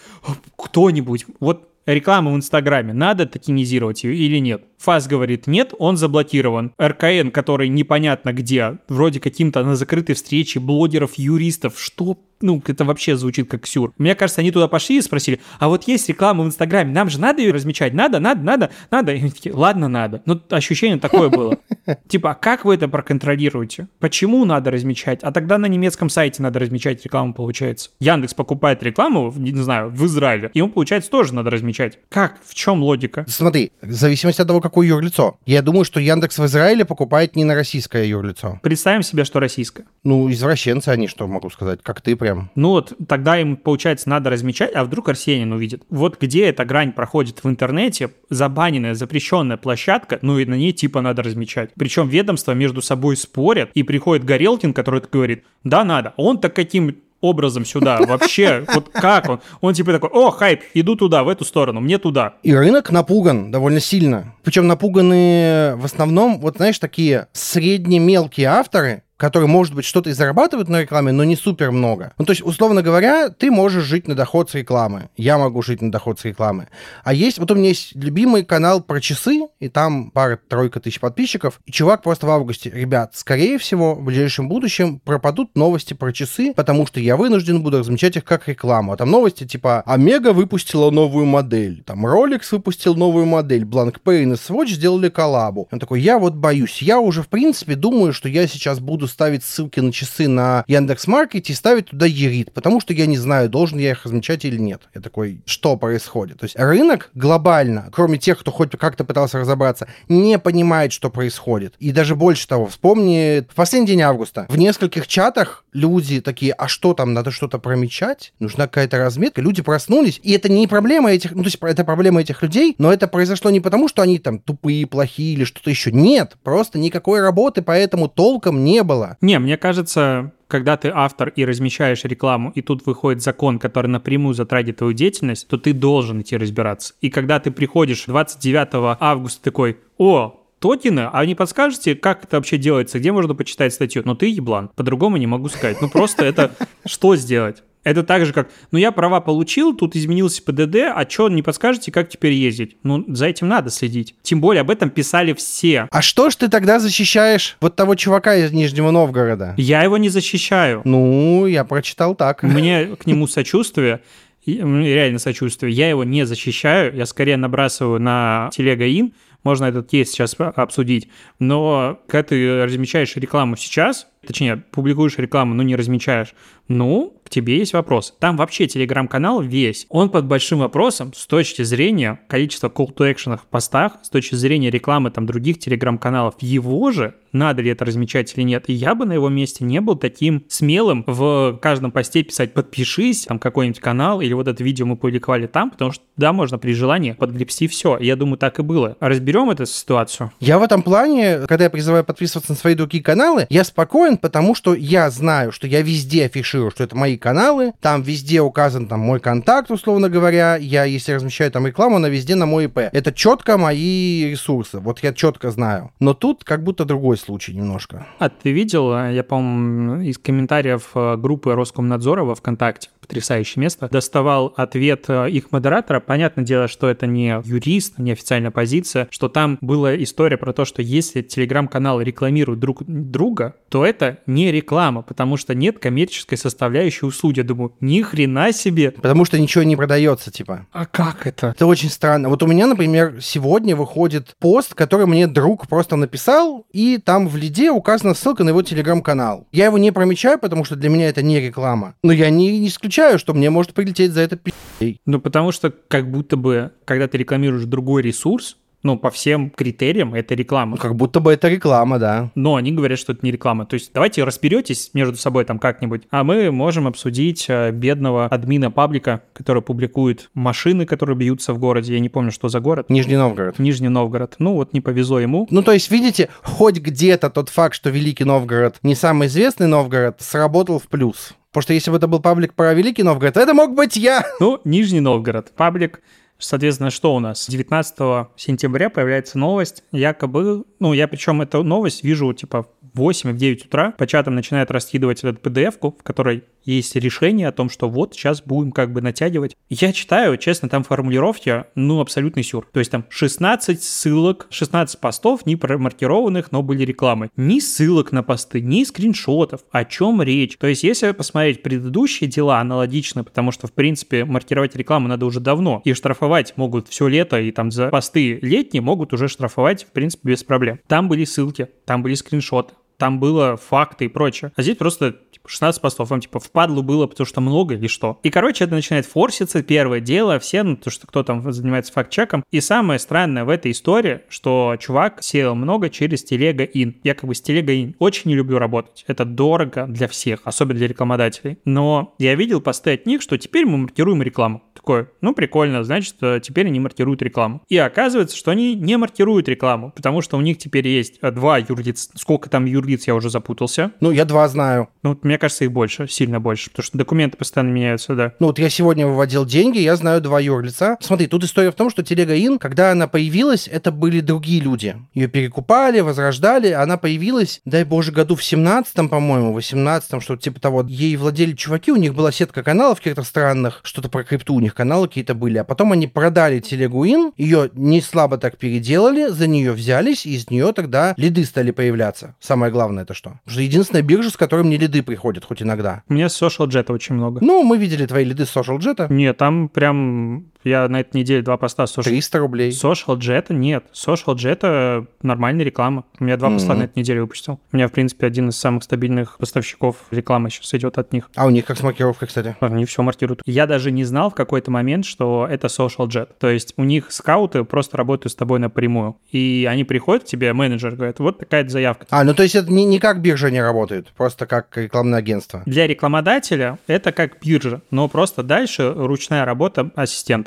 [0.55, 4.63] кто-нибудь, вот реклама в Инстаграме, надо токенизировать ее или нет?
[4.77, 6.73] ФАС говорит нет, он заблокирован.
[6.81, 13.15] РКН, который непонятно где, вроде каким-то на закрытой встрече блогеров, юристов, что ну, это вообще
[13.15, 13.93] звучит как сюр.
[13.97, 17.19] Мне кажется, они туда пошли и спросили, а вот есть реклама в Инстаграме, нам же
[17.19, 17.93] надо ее размечать?
[17.93, 19.13] Надо, надо, надо, надо.
[19.13, 20.21] И они такие, ладно, надо.
[20.25, 21.57] Ну, ощущение такое было.
[22.07, 23.87] Типа, а как вы это проконтролируете?
[23.99, 25.21] Почему надо размечать?
[25.23, 27.91] А тогда на немецком сайте надо размечать рекламу, получается.
[27.99, 31.99] Яндекс покупает рекламу, не знаю, в Израиле, ему, получается, тоже надо размечать.
[32.09, 32.39] Как?
[32.43, 33.25] В чем логика?
[33.27, 35.37] Смотри, в зависимости от того, как какое юрлицо.
[35.45, 38.59] Я думаю, что Яндекс в Израиле покупает не на российское юрлицо.
[38.63, 39.83] Представим себе, что российское.
[40.05, 42.30] Ну, извращенцы они, что могу сказать, как ты прям.
[42.55, 45.83] Ну вот, тогда им, получается, надо размечать, а вдруг Арсенин увидит.
[45.89, 51.01] Вот где эта грань проходит в интернете, забаненная, запрещенная площадка, ну и на ней типа
[51.01, 51.71] надо размечать.
[51.77, 56.13] Причем ведомства между собой спорят, и приходит Горелкин, который говорит, да, надо.
[56.17, 57.99] Он так каким образом сюда?
[58.07, 59.39] Вообще, вот как он?
[59.61, 62.33] Он типа такой, о, хайп, иду туда, в эту сторону, мне туда.
[62.43, 64.35] И рынок напуган довольно сильно.
[64.43, 70.67] Причем напуганы в основном, вот знаешь, такие средне-мелкие авторы, которые, может быть, что-то и зарабатывают
[70.67, 72.11] на рекламе, но не супер много.
[72.17, 75.11] Ну, то есть, условно говоря, ты можешь жить на доход с рекламы.
[75.15, 76.69] Я могу жить на доход с рекламы.
[77.03, 81.61] А есть, вот у меня есть любимый канал про часы, и там пара-тройка тысяч подписчиков.
[81.67, 86.55] И чувак просто в августе, ребят, скорее всего, в ближайшем будущем пропадут новости про часы,
[86.55, 88.91] потому что я вынужден буду размечать их как рекламу.
[88.93, 94.33] А там новости типа Омега выпустила новую модель, там Rolex выпустил новую модель, Blancpain и
[94.33, 95.67] Swatch сделали коллабу.
[95.71, 99.43] Он такой, я вот боюсь, я уже, в принципе, думаю, что я сейчас буду ставить
[99.43, 103.49] ссылки на часы на Яндекс Маркете и ставить туда Ерит, потому что я не знаю,
[103.49, 104.81] должен я их размечать или нет.
[104.95, 106.39] Я такой, что происходит?
[106.39, 111.75] То есть рынок глобально, кроме тех, кто хоть как-то пытался разобраться, не понимает, что происходит.
[111.79, 116.67] И даже больше того, вспомни, в последний день августа в нескольких чатах люди такие, а
[116.67, 118.33] что там, надо что-то промечать?
[118.39, 119.41] Нужна какая-то разметка?
[119.41, 122.91] Люди проснулись, и это не проблема этих, ну то есть это проблема этих людей, но
[122.91, 125.91] это произошло не потому, что они там тупые, плохие или что-то еще.
[125.91, 129.17] Нет, просто никакой работы поэтому толком не было было.
[129.21, 134.33] Не, мне кажется, когда ты автор и размещаешь рекламу, и тут выходит закон, который напрямую
[134.33, 136.93] затрагивает твою деятельность, то ты должен идти разбираться.
[137.01, 142.57] И когда ты приходишь 29 августа такой, о, токены, а не подскажете, как это вообще
[142.57, 144.03] делается, где можно почитать статью?
[144.05, 145.81] Ну, ты еблан, по-другому не могу сказать.
[145.81, 146.51] Ну просто это
[146.85, 147.63] что сделать?
[147.83, 151.91] Это так же, как, ну я права получил, тут изменился ПДД, а что, не подскажете,
[151.91, 152.77] как теперь ездить?
[152.83, 154.15] Ну, за этим надо следить.
[154.21, 155.87] Тем более об этом писали все.
[155.91, 159.55] А что ж ты тогда защищаешь вот того чувака из Нижнего Новгорода?
[159.57, 160.81] Я его не защищаю.
[160.85, 162.43] Ну, я прочитал так.
[162.43, 164.01] Мне к нему сочувствие
[164.45, 165.71] реально сочувствие.
[165.71, 169.13] Я его не защищаю, я скорее набрасываю на телега ин,
[169.43, 175.63] можно этот кейс сейчас обсудить, но когда ты размечаешь рекламу сейчас, точнее, публикуешь рекламу, но
[175.63, 176.33] не размечаешь,
[176.67, 178.15] ну, тебе есть вопрос.
[178.19, 183.37] Там вообще телеграм-канал весь, он под большим вопросом с точки зрения количества call to action
[183.37, 188.33] в постах, с точки зрения рекламы там других телеграм-каналов, его же, надо ли это размечать
[188.35, 188.65] или нет.
[188.67, 193.25] И я бы на его месте не был таким смелым в каждом посте писать «подпишись»,
[193.25, 196.73] там какой-нибудь канал, или вот это видео мы публиковали там, потому что, да, можно при
[196.73, 197.97] желании подгребсти все.
[197.99, 198.97] Я думаю, так и было.
[198.99, 200.31] Разберем эту ситуацию?
[200.39, 204.53] Я в этом плане, когда я призываю подписываться на свои другие каналы, я спокоен, потому
[204.55, 208.99] что я знаю, что я везде афиширую что это мои каналы, там везде указан там
[208.99, 212.79] мой контакт, условно говоря, я, если размещаю там рекламу, она везде на мой ИП.
[212.91, 215.91] Это четко мои ресурсы, вот я четко знаю.
[215.99, 218.07] Но тут как будто другой случай немножко.
[218.19, 224.53] А ты видел, я, по-моему, из комментариев э, группы Роскомнадзора во ВКонтакте, потрясающее место, доставал
[224.55, 225.99] ответ э, их модератора.
[225.99, 230.65] Понятное дело, что это не юрист, не официальная позиция, что там была история про то,
[230.65, 237.05] что если телеграм-канал рекламирует друг друга, то это не реклама, потому что нет коммерческой составляющей
[237.05, 237.39] услуги.
[237.39, 238.91] Я думаю, ни хрена себе.
[238.91, 240.67] Потому что ничего не продается, типа.
[240.71, 241.47] А как это?
[241.47, 242.29] Это очень странно.
[242.29, 247.35] Вот у меня, например, сегодня выходит пост, который мне друг просто написал, и там в
[247.35, 249.47] лиде указана ссылка на его телеграм-канал.
[249.51, 251.95] Я его не промечаю, потому что для меня это не реклама.
[252.03, 254.99] Но я не, не исключаю, что мне может прилететь за это пи***й.
[255.05, 260.13] Ну, потому что как будто бы, когда ты рекламируешь другой ресурс, ну, по всем критериям
[260.13, 260.71] это реклама.
[260.71, 262.31] Ну, как будто бы это реклама, да.
[262.35, 263.65] Но они говорят, что это не реклама.
[263.65, 268.71] То есть давайте разберетесь между собой там как-нибудь, а мы можем обсудить э, бедного админа
[268.71, 271.93] паблика, который публикует машины, которые бьются в городе.
[271.93, 272.89] Я не помню, что за город.
[272.89, 273.59] Нижний Новгород.
[273.59, 274.35] Нижний Новгород.
[274.39, 275.47] Ну, вот не повезло ему.
[275.51, 280.17] Ну, то есть, видите, хоть где-то тот факт, что Великий Новгород не самый известный Новгород,
[280.19, 281.33] сработал в плюс.
[281.51, 284.25] Потому что если бы это был паблик про Великий Новгород, это мог быть я.
[284.39, 285.51] Ну, Нижний Новгород.
[285.55, 286.01] Паблик
[286.41, 287.47] Соответственно, что у нас?
[287.47, 293.37] 19 сентября появляется новость, якобы, ну, я причем эту новость вижу, типа, в 8 в
[293.37, 297.89] 9 утра по чатам начинает раскидывать эту PDF-ку, в которой есть решение о том, что
[297.89, 299.55] вот сейчас будем как бы натягивать.
[299.69, 302.67] Я читаю, честно, там формулировки, ну, абсолютный сюр.
[302.71, 307.29] То есть там 16 ссылок, 16 постов, не промаркированных, но были рекламы.
[307.35, 309.61] Ни ссылок на посты, ни скриншотов.
[309.71, 310.57] О чем речь?
[310.57, 315.39] То есть если посмотреть предыдущие дела аналогично, потому что, в принципе, маркировать рекламу надо уже
[315.39, 319.91] давно, и штрафовать могут все лето, и там за посты летние могут уже штрафовать, в
[319.91, 320.79] принципе, без проблем.
[320.87, 324.51] Там были ссылки, там были скриншоты, там было факты и прочее.
[324.55, 325.15] А здесь просто
[325.47, 328.19] 16 постов, вам типа впадлу было, потому что много или что.
[328.21, 332.43] И, короче, это начинает форситься, первое дело, все, ну, то, что кто там занимается факт-чеком.
[332.51, 336.95] И самое странное в этой истории, что чувак сел много через телега ин.
[337.03, 339.03] Я как бы с телега ин очень не люблю работать.
[339.07, 341.57] Это дорого для всех, особенно для рекламодателей.
[341.65, 344.61] Но я видел посты от них, что теперь мы маркируем рекламу.
[344.75, 347.61] Такое, ну, прикольно, значит, э, теперь они маркируют рекламу.
[347.67, 351.57] И оказывается, что они не маркируют рекламу, потому что у них теперь есть э, два
[351.57, 352.09] юрлиц.
[352.15, 353.91] Сколько там юрлиц, я уже запутался.
[353.99, 354.89] Ну, я два знаю.
[355.03, 358.33] Ну, мне кажется, их больше, сильно больше, потому что документы постоянно меняются, да.
[358.39, 360.97] Ну вот я сегодня выводил деньги, я знаю два юрлица.
[361.01, 364.95] Смотри, тут история в том, что Телега Ин, когда она появилась, это были другие люди.
[365.13, 370.85] Ее перекупали, возрождали, она появилась, дай боже, году в 17-м, по-моему, 18-м, что-то типа того.
[370.87, 374.75] Ей владели чуваки, у них была сетка каналов каких-то странных, что-то про крипту у них
[374.75, 379.47] каналы какие-то были, а потом они продали Телегу Ин, ее не слабо так переделали, за
[379.47, 382.35] нее взялись, и из нее тогда лиды стали появляться.
[382.39, 383.31] Самое главное это что?
[383.43, 386.03] Потому что единственная биржа, с которой мне лиды приходят хоть иногда.
[386.07, 387.39] У меня Social Jet очень много.
[387.41, 389.11] Ну, мы видели твои лиды с Social Jet.
[389.11, 392.03] Нет, там прям я на этой неделе два поста Social...
[392.03, 392.69] 300 рублей.
[392.71, 393.85] Social Jet нет.
[393.93, 396.05] Social Jet нормальная реклама.
[396.19, 396.53] У меня два mm-hmm.
[396.53, 397.59] поста на этой неделе выпустил.
[397.71, 401.29] У меня, в принципе, один из самых стабильных поставщиков рекламы сейчас идет от них.
[401.35, 402.55] А у них как с маркировкой, кстати?
[402.59, 403.41] Они все маркируют.
[403.45, 406.29] Я даже не знал в какой-то момент, что это Social Jet.
[406.39, 409.17] То есть у них скауты просто работают с тобой напрямую.
[409.31, 412.05] И они приходят к тебе, менеджер говорит, вот такая заявка.
[412.09, 415.63] А, ну то есть это не, не как биржа не работает, просто как рекламное агентство.
[415.65, 419.91] Для рекламодателя это как биржа, но просто дальше ручная работа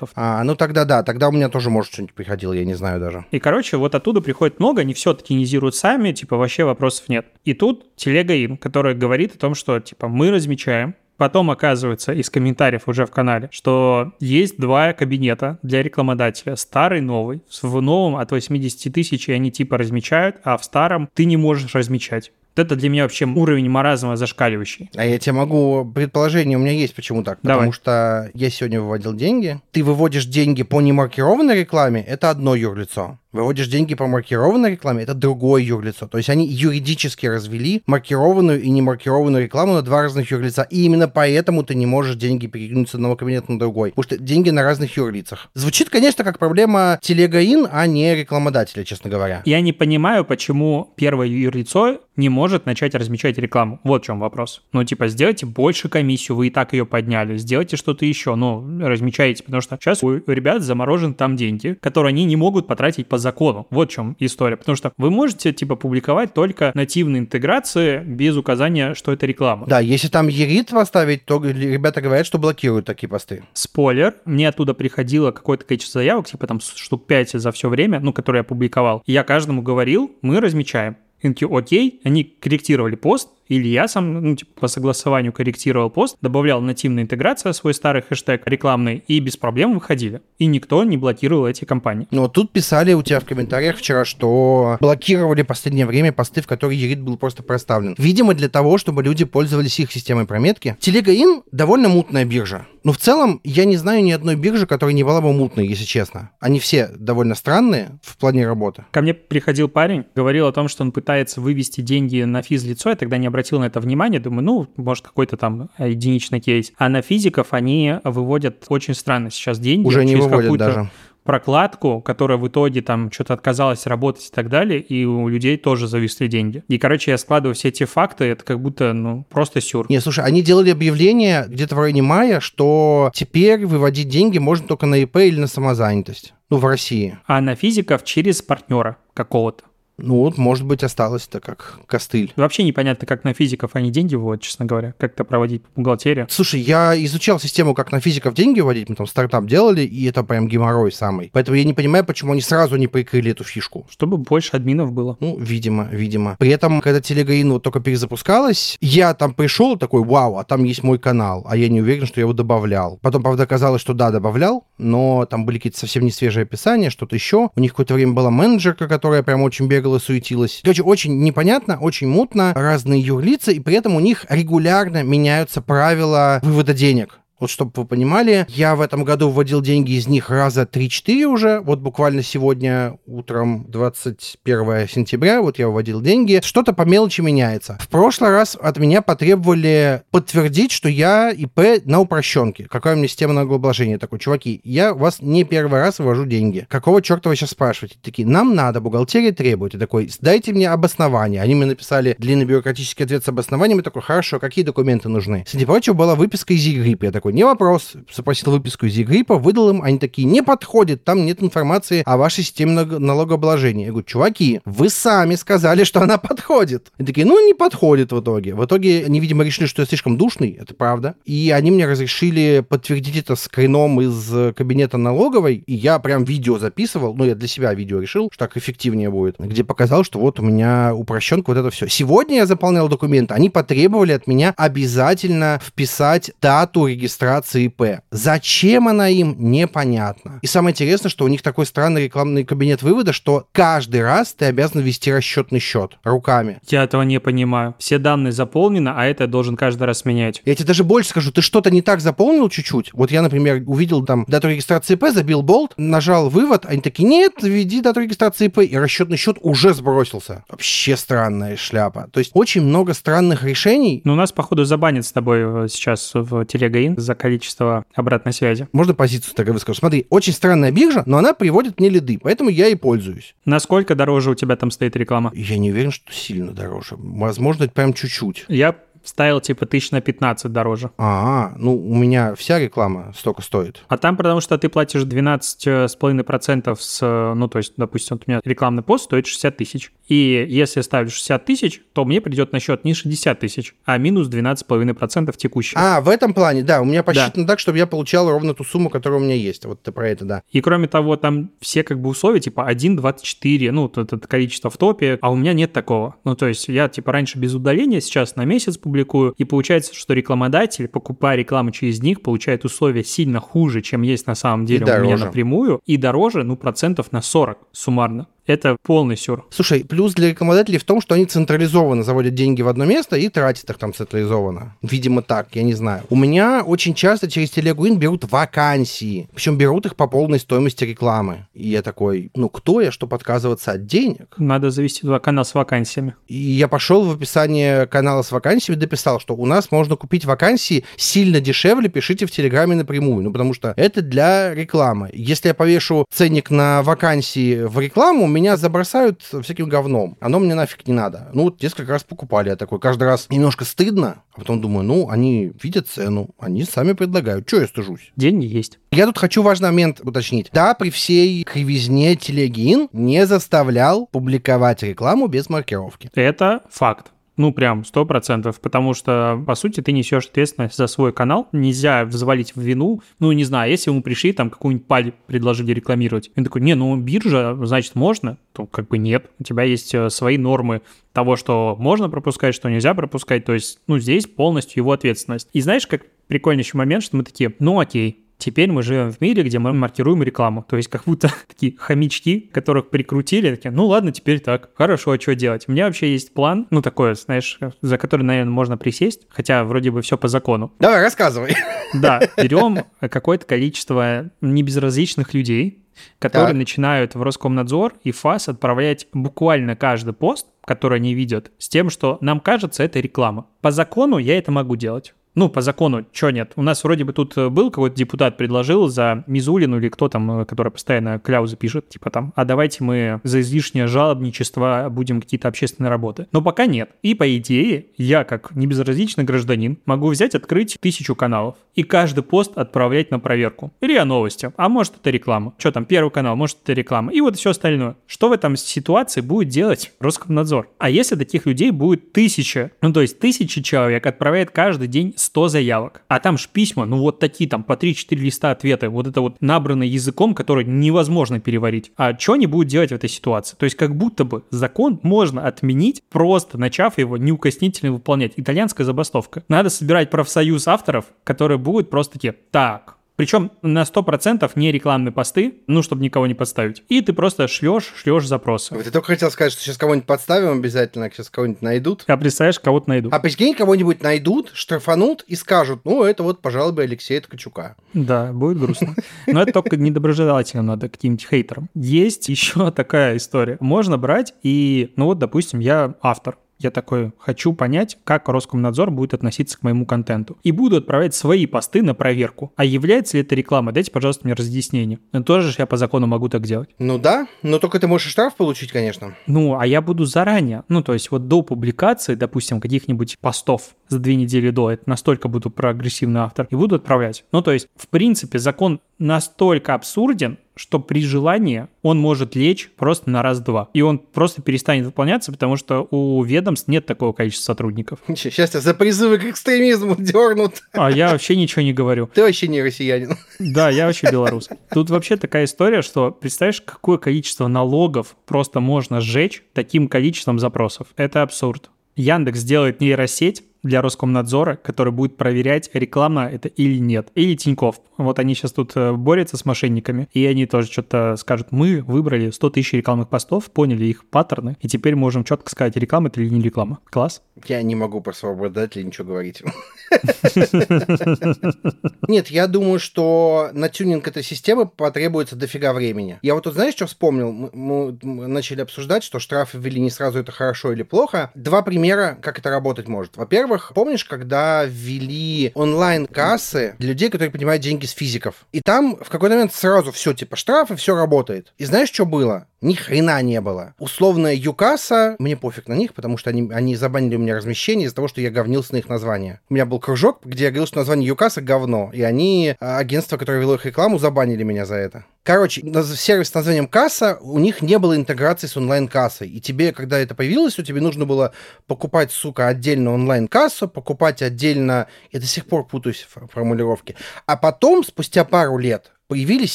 [0.05, 0.11] ассистентов.
[0.15, 3.25] А, ну тогда да, тогда у меня тоже, может, что-нибудь приходило, я не знаю даже.
[3.31, 7.27] И, короче, вот оттуда приходит много, они все токенизируют сами, типа, вообще вопросов нет.
[7.45, 12.29] И тут телега им, которая говорит о том, что, типа, мы размечаем, Потом оказывается из
[12.29, 16.57] комментариев уже в канале, что есть два кабинета для рекламодателя.
[16.57, 17.41] Старый, новый.
[17.63, 22.33] В новом от 80 тысяч они типа размечают, а в старом ты не можешь размечать.
[22.57, 24.91] Это для меня вообще уровень маразма зашкаливающий.
[24.95, 25.91] А я тебе могу...
[25.95, 27.39] Предположение у меня есть, почему так.
[27.43, 27.67] Давай.
[27.67, 29.61] Потому что я сегодня выводил деньги.
[29.73, 35.15] Ты выводишь деньги по немаркированной рекламе, это одно юрлицо выводишь деньги по маркированной рекламе, это
[35.15, 36.07] другое юрлицо.
[36.07, 40.63] То есть они юридически развели маркированную и немаркированную рекламу на два разных юрлица.
[40.71, 43.91] И именно поэтому ты не можешь деньги перекинуть с одного кабинета на другой.
[43.91, 45.51] Потому что деньги на разных юрлицах.
[45.55, 49.43] Звучит, конечно, как проблема телегаин, а не рекламодателя, честно говоря.
[49.45, 53.81] Я не понимаю, почему первое юрлицо не может начать размечать рекламу.
[53.83, 54.63] Вот в чем вопрос.
[54.73, 57.37] Ну, типа, сделайте больше комиссию, вы и так ее подняли.
[57.37, 59.43] Сделайте что-то еще, ну, размечайте.
[59.43, 63.67] Потому что сейчас у ребят заморожены там деньги, которые они не могут потратить по закону.
[63.71, 64.57] Вот в чем история.
[64.57, 69.67] Потому что вы можете, типа, публиковать только нативные интеграции без указания, что это реклама.
[69.67, 73.43] Да, если там ерит поставить, то ребята говорят, что блокируют такие посты.
[73.53, 78.13] Спойлер, мне оттуда приходило какое-то количество заявок, типа там штук 5 за все время, ну,
[78.13, 79.03] которые я публиковал.
[79.07, 80.97] И я каждому говорил, мы размечаем.
[81.23, 86.61] Они окей, они корректировали пост, или я сам, ну, типа, по согласованию корректировал пост, добавлял
[86.61, 90.23] нативная интеграция, свой старый хэштег рекламный, и без проблем выходили.
[90.39, 92.09] И никто не блокировал эти компании.
[92.11, 96.47] Ну, тут писали у тебя в комментариях вчера, что блокировали в последнее время посты, в
[96.47, 97.95] которые Ерит был просто проставлен.
[97.99, 100.77] Видимо, для того, чтобы люди пользовались их системой прометки.
[100.81, 102.67] Телега Ин довольно мутная биржа.
[102.85, 105.85] Но в целом я не знаю ни одной биржи, которая не была бы мутной, если
[105.85, 106.31] честно.
[106.39, 108.85] Они все довольно странные в плане работы.
[108.91, 112.97] Ко мне приходил парень, говорил о том, что он пытается вывести деньги на физлицо, я
[112.97, 116.73] тогда не обратил на это внимания, думаю, ну, может, какой-то там единичный кейс.
[116.79, 119.87] А на физиков они выводят очень странно сейчас деньги.
[119.87, 120.91] Уже не выводят даже
[121.25, 125.89] прокладку, которая в итоге там что-то отказалась работать и так далее, и у людей тоже
[125.89, 126.63] зависли деньги.
[126.69, 129.87] И, короче, я складываю все эти факты, это как будто, ну, просто сюр.
[129.89, 134.85] Не, слушай, они делали объявление где-то в районе мая, что теперь выводить деньги можно только
[134.85, 136.35] на ИП или на самозанятость.
[136.51, 137.19] Ну, в России.
[137.27, 139.65] А на физиков через партнера какого-то.
[139.99, 142.33] Ну вот, может быть, осталось-то как костыль.
[142.37, 144.95] Вообще непонятно, как на физиков они деньги вводят, честно говоря.
[144.99, 146.27] Как это проводить бухгалтерия.
[146.29, 148.89] Слушай, я изучал систему, как на физиков деньги вводить.
[148.89, 151.31] Мы там стартап делали, и это прям геморрой самый.
[151.33, 153.87] Поэтому я не понимаю, почему они сразу не прикрыли эту фишку.
[153.89, 155.17] Чтобы больше админов было.
[155.21, 156.37] Ну, видимо, видимо.
[156.39, 160.83] При этом, когда Телегаин вот только перезапускалась, я там пришел такой, вау, а там есть
[160.83, 161.47] мой канал.
[161.49, 162.99] А я не уверен, что я его добавлял.
[163.01, 167.15] Потом, правда, оказалось, что да, добавлял, но там были какие-то совсем не свежие описания, что-то
[167.15, 167.51] еще.
[167.55, 170.61] У них какое-то время была менеджерка, которая прям очень бегала бегала, суетилась.
[170.63, 176.41] Короче, очень непонятно, очень мутно, разные юрлицы, и при этом у них регулярно меняются правила
[176.43, 177.21] вывода денег.
[177.45, 181.61] Вот чтобы вы понимали, я в этом году вводил деньги из них раза 3-4 уже.
[181.61, 186.41] Вот буквально сегодня утром 21 сентября вот я вводил деньги.
[186.43, 187.77] Что-то по мелочи меняется.
[187.83, 192.65] В прошлый раз от меня потребовали подтвердить, что я ИП на упрощенке.
[192.65, 193.99] Какая у меня система налогообложения?
[193.99, 196.67] Такой, чуваки, я вас не первый раз ввожу деньги.
[196.71, 197.99] Какого черта вы сейчас спрашиваете?
[198.01, 199.75] Такие, нам надо, бухгалтерия требует.
[199.75, 201.43] И такой, дайте мне обоснование.
[201.43, 203.81] Они мне написали длинный бюрократический ответ с обоснованием.
[203.81, 205.45] И такой, хорошо, какие документы нужны?
[205.47, 207.03] Среди прочего была выписка из ЕГРИП.
[207.03, 211.27] Я такой, не вопрос, запросил выписку из ЕГРИПа, выдал им, они такие, не подходит, там
[211.27, 213.87] нет информации о вашей системе налогообложения.
[213.87, 216.93] Я говорю, чуваки, вы сами сказали, что она подходит.
[216.97, 218.55] Они такие, ну, не подходит в итоге.
[218.55, 221.17] В итоге они, видимо, решили, что я слишком душный, это правда.
[221.25, 227.15] И они мне разрешили подтвердить это скрином из кабинета налоговой, и я прям видео записывал,
[227.15, 230.43] ну, я для себя видео решил, что так эффективнее будет, где показал, что вот у
[230.43, 231.89] меня упрощенка, вот это все.
[231.89, 238.01] Сегодня я заполнял документы, они потребовали от меня обязательно вписать дату регистрации регистрации ИП.
[238.11, 240.41] Зачем она им, непонятно.
[240.43, 244.47] И самое интересное, что у них такой странный рекламный кабинет вывода, что каждый раз ты
[244.47, 246.59] обязан вести расчетный счет руками.
[246.69, 247.75] Я этого не понимаю.
[247.79, 250.43] Все данные заполнены, а это должен каждый раз менять.
[250.45, 252.93] Я тебе даже больше скажу, ты что-то не так заполнил чуть-чуть.
[252.93, 257.35] Вот я, например, увидел там дату регистрации ИП, забил болт, нажал вывод, они такие, нет,
[257.43, 260.45] введи дату регистрации ИП, и расчетный счет уже сбросился.
[260.49, 262.09] Вообще странная шляпа.
[262.13, 264.01] То есть очень много странных решений.
[264.05, 268.69] Но у нас, походу, забанят с тобой э, сейчас в Телегаин за количество обратной связи.
[268.73, 269.79] Можно позицию тогда выскажу?
[269.79, 273.35] Смотри, очень странная биржа, но она приводит мне лиды, поэтому я и пользуюсь.
[273.45, 275.31] Насколько дороже у тебя там стоит реклама?
[275.35, 276.97] Я не уверен, что сильно дороже.
[276.99, 278.47] Возможно, прям чуть-чуть.
[278.49, 280.91] Я ставил типа тысяч на 15 дороже.
[280.99, 283.85] А, ну у меня вся реклама столько стоит.
[283.89, 288.41] А там потому что ты платишь 12,5% с, ну то есть, допустим, вот у меня
[288.45, 289.93] рекламный пост стоит 60 тысяч.
[290.09, 294.29] И если ставлю 60 тысяч, то мне придет на счет не 60 тысяч, а минус
[294.29, 295.79] 12,5% текущих.
[295.79, 297.53] А, в этом плане, да, у меня посчитано да.
[297.53, 299.65] так, чтобы я получал ровно ту сумму, которая у меня есть.
[299.65, 300.43] Вот ты про это, да.
[300.51, 305.19] И кроме того, там все как бы условия, типа 1,24, ну, это количество в топе,
[305.21, 306.17] а у меня нет такого.
[306.25, 308.94] Ну, то есть я, типа, раньше без удаления, сейчас на месяц публикую,
[309.37, 314.35] и получается, что рекламодатель, покупая рекламу через них, получает условия сильно хуже, чем есть на
[314.35, 315.05] самом деле и у дороже.
[315.05, 319.47] меня напрямую, и дороже, ну, процентов на 40 суммарно это полный сюр.
[319.51, 323.29] Слушай, плюс для рекламодателей в том, что они централизованно заводят деньги в одно место и
[323.29, 324.77] тратят их там централизованно.
[324.83, 326.03] Видимо, так, я не знаю.
[326.11, 329.29] У меня очень часто через Телегуин берут вакансии.
[329.35, 331.47] Причем берут их по полной стоимости рекламы.
[331.55, 334.35] И я такой, ну кто я, чтобы отказываться от денег?
[334.37, 336.15] Надо завести два канала с вакансиями.
[336.27, 340.85] И я пошел в описание канала с вакансиями, дописал, что у нас можно купить вакансии
[340.97, 343.25] сильно дешевле, пишите в Телеграме напрямую.
[343.25, 345.11] Ну, потому что это для рекламы.
[345.13, 350.17] Если я повешу ценник на вакансии в рекламу, меня забросают всяким говном.
[350.21, 351.31] Оно мне нафиг не надо.
[351.33, 352.81] Ну, вот несколько раз покупали я такой.
[352.81, 357.47] Каждый раз немножко стыдно, а потом думаю, ну, они видят цену, они сами предлагают.
[357.47, 358.13] Чего я стыжусь?
[358.17, 358.79] Деньги есть.
[358.91, 360.51] Я тут хочу важный момент уточнить.
[360.53, 366.11] Да, при всей кривизне Телегин не заставлял публиковать рекламу без маркировки.
[366.15, 367.14] Это факт.
[367.37, 372.05] Ну, прям, сто процентов, потому что, по сути, ты несешь ответственность за свой канал, нельзя
[372.05, 376.45] взвалить в вину, ну, не знаю, если ему пришли, там, какую-нибудь паль предложили рекламировать, он
[376.45, 380.39] такой, не, ну, биржа, значит, можно, то как бы нет, у тебя есть э, свои
[380.39, 385.49] нормы того, что можно пропускать, что нельзя пропускать, то есть, ну, здесь полностью его ответственность.
[385.53, 389.43] И знаешь, как прикольнейший момент, что мы такие, ну, окей, Теперь мы живем в мире,
[389.43, 390.65] где мы маркируем рекламу.
[390.69, 394.71] То есть как будто такие хомячки, которых прикрутили, такие, ну ладно, теперь так.
[394.75, 395.65] Хорошо, а что делать?
[395.69, 399.91] У меня вообще есть план, ну такое, знаешь, за который, наверное, можно присесть, хотя вроде
[399.91, 400.73] бы все по закону.
[400.79, 401.55] Давай, рассказывай.
[401.95, 405.85] Да, берем какое-то количество небезразличных людей,
[406.19, 406.57] которые так.
[406.57, 412.19] начинают в Роскомнадзор и ФАС отправлять буквально каждый пост, который они видят, с тем, что
[412.21, 413.47] нам кажется, это реклама.
[413.61, 415.15] По закону я это могу делать.
[415.35, 416.53] Ну, по закону, что нет?
[416.55, 420.43] У нас вроде бы тут э, был какой-то депутат предложил за Мизулину или кто там,
[420.43, 425.49] э, который постоянно кляузы пишет, типа там, а давайте мы за излишнее жалобничество будем какие-то
[425.49, 426.29] общественные работы.
[426.31, 426.91] Но пока нет.
[427.03, 432.57] И по идее, я как небезразличный гражданин могу взять, открыть тысячу каналов и каждый пост
[432.57, 433.73] отправлять на проверку.
[433.81, 435.55] РИА Новости, а может это реклама.
[435.59, 437.13] Что там, первый канал, может это реклама.
[437.13, 437.97] И вот все остальное.
[438.07, 440.69] Что в этом ситуации будет делать Роскомнадзор?
[440.79, 445.49] А если таких людей будет тысяча, ну то есть тысяча человек отправляет каждый день 100
[445.49, 446.03] заявок.
[446.09, 449.37] А там ж письма, ну вот такие там по 3-4 листа ответы, вот это вот
[449.41, 451.93] набранное языком, который невозможно переварить.
[451.97, 453.57] А что они будут делать в этой ситуации?
[453.57, 458.33] То есть как будто бы закон можно отменить, просто начав его неукоснительно выполнять.
[458.37, 459.43] Итальянская забастовка.
[459.49, 465.61] Надо собирать профсоюз авторов, которые будут просто такие, так, причем на 100% не рекламные посты,
[465.67, 466.83] ну, чтобы никого не подставить.
[466.89, 468.75] И ты просто шлешь, шлешь запросы.
[468.75, 472.05] Ты только хотел сказать, что сейчас кого-нибудь подставим обязательно, сейчас кого-нибудь найдут.
[472.07, 473.13] А представляешь, кого-то найдут.
[473.13, 477.77] А прикинь, кого-нибудь найдут, штрафанут и скажут, ну, это вот, пожалуй, Алексея Ткачука.
[477.93, 478.95] Да, будет грустно.
[479.27, 481.69] Но это только недоброжелательно надо каким-нибудь хейтерам.
[481.75, 483.57] Есть еще такая история.
[483.61, 489.15] Можно брать и, ну вот, допустим, я автор, я такой, хочу понять, как Роскомнадзор будет
[489.15, 490.39] относиться к моему контенту.
[490.43, 492.53] И буду отправлять свои посты на проверку.
[492.57, 493.73] А является ли это реклама?
[493.73, 494.99] Дайте, пожалуйста, мне разъяснение.
[495.13, 496.71] Но тоже я по закону могу так делать.
[496.79, 499.15] Ну да, но только ты можешь штраф получить, конечно.
[499.27, 500.65] Ну, а я буду заранее.
[500.69, 505.29] Ну, то есть вот до публикации, допустим, каких-нибудь постов за две недели до, это настолько
[505.29, 507.25] буду прогрессивный автор, и буду отправлять.
[507.33, 513.11] Ну, то есть, в принципе, закон настолько абсурден, что при желании он может лечь просто
[513.11, 513.69] на раз-два.
[513.75, 517.99] И он просто перестанет выполняться, потому что у ведомств нет такого количества сотрудников.
[518.09, 520.63] Сейчас тебя за призывы к экстремизму дернут.
[520.73, 522.09] А я вообще ничего не говорю.
[522.15, 523.17] Ты вообще не россиянин.
[523.41, 524.49] Да, я вообще белорус.
[524.71, 530.89] Тут вообще такая история, что представляешь, какое количество налогов просто можно сжечь таким количеством запросов.
[530.97, 531.71] Это абсурд.
[531.97, 537.09] Яндекс делает нейросеть, для Роскомнадзора, который будет проверять, реклама это или нет.
[537.15, 537.81] Или Тиньков.
[537.97, 542.31] Вот они сейчас тут э, борются с мошенниками, и они тоже что-то скажут, мы выбрали
[542.31, 546.29] 100 тысяч рекламных постов, поняли их паттерны, и теперь можем четко сказать, реклама это или
[546.29, 546.79] не реклама.
[546.85, 547.23] Класс.
[547.47, 549.43] Я не могу про своего обладателя ничего говорить.
[552.09, 556.19] Нет, я думаю, что на тюнинг этой системы потребуется дофига времени.
[556.23, 557.51] Я вот тут знаешь, что вспомнил?
[557.53, 561.31] Мы начали обсуждать, что штрафы ввели не сразу, это хорошо или плохо.
[561.35, 563.17] Два примера, как это работать может.
[563.17, 568.47] Во-первых, во-первых, помнишь, когда ввели онлайн-кассы для людей, которые принимают деньги с физиков?
[568.53, 571.53] И там в какой-то момент сразу все, типа штрафы, все работает.
[571.59, 572.47] И знаешь, что было?
[572.65, 573.75] Ни хрена не было.
[573.79, 577.97] Условная Юкаса, мне пофиг на них, потому что они, они забанили у меня размещение из-за
[577.97, 579.41] того, что я говнился на их название.
[579.51, 581.91] У меня был кружок, где я говорил, что название Юкаса говно.
[581.93, 585.05] И они, а, агентство, которое вело их рекламу, забанили меня за это.
[585.25, 585.61] Короче,
[585.95, 589.29] сервис с названием касса, у них не было интеграции с онлайн-кассой.
[589.29, 591.35] И тебе, когда это появилось, у тебя нужно было
[591.67, 594.87] покупать, сука, отдельно онлайн-кассу, покупать отдельно...
[595.13, 596.97] Я до сих пор путаюсь в формулировке.
[597.27, 599.55] А потом, спустя пару лет, появились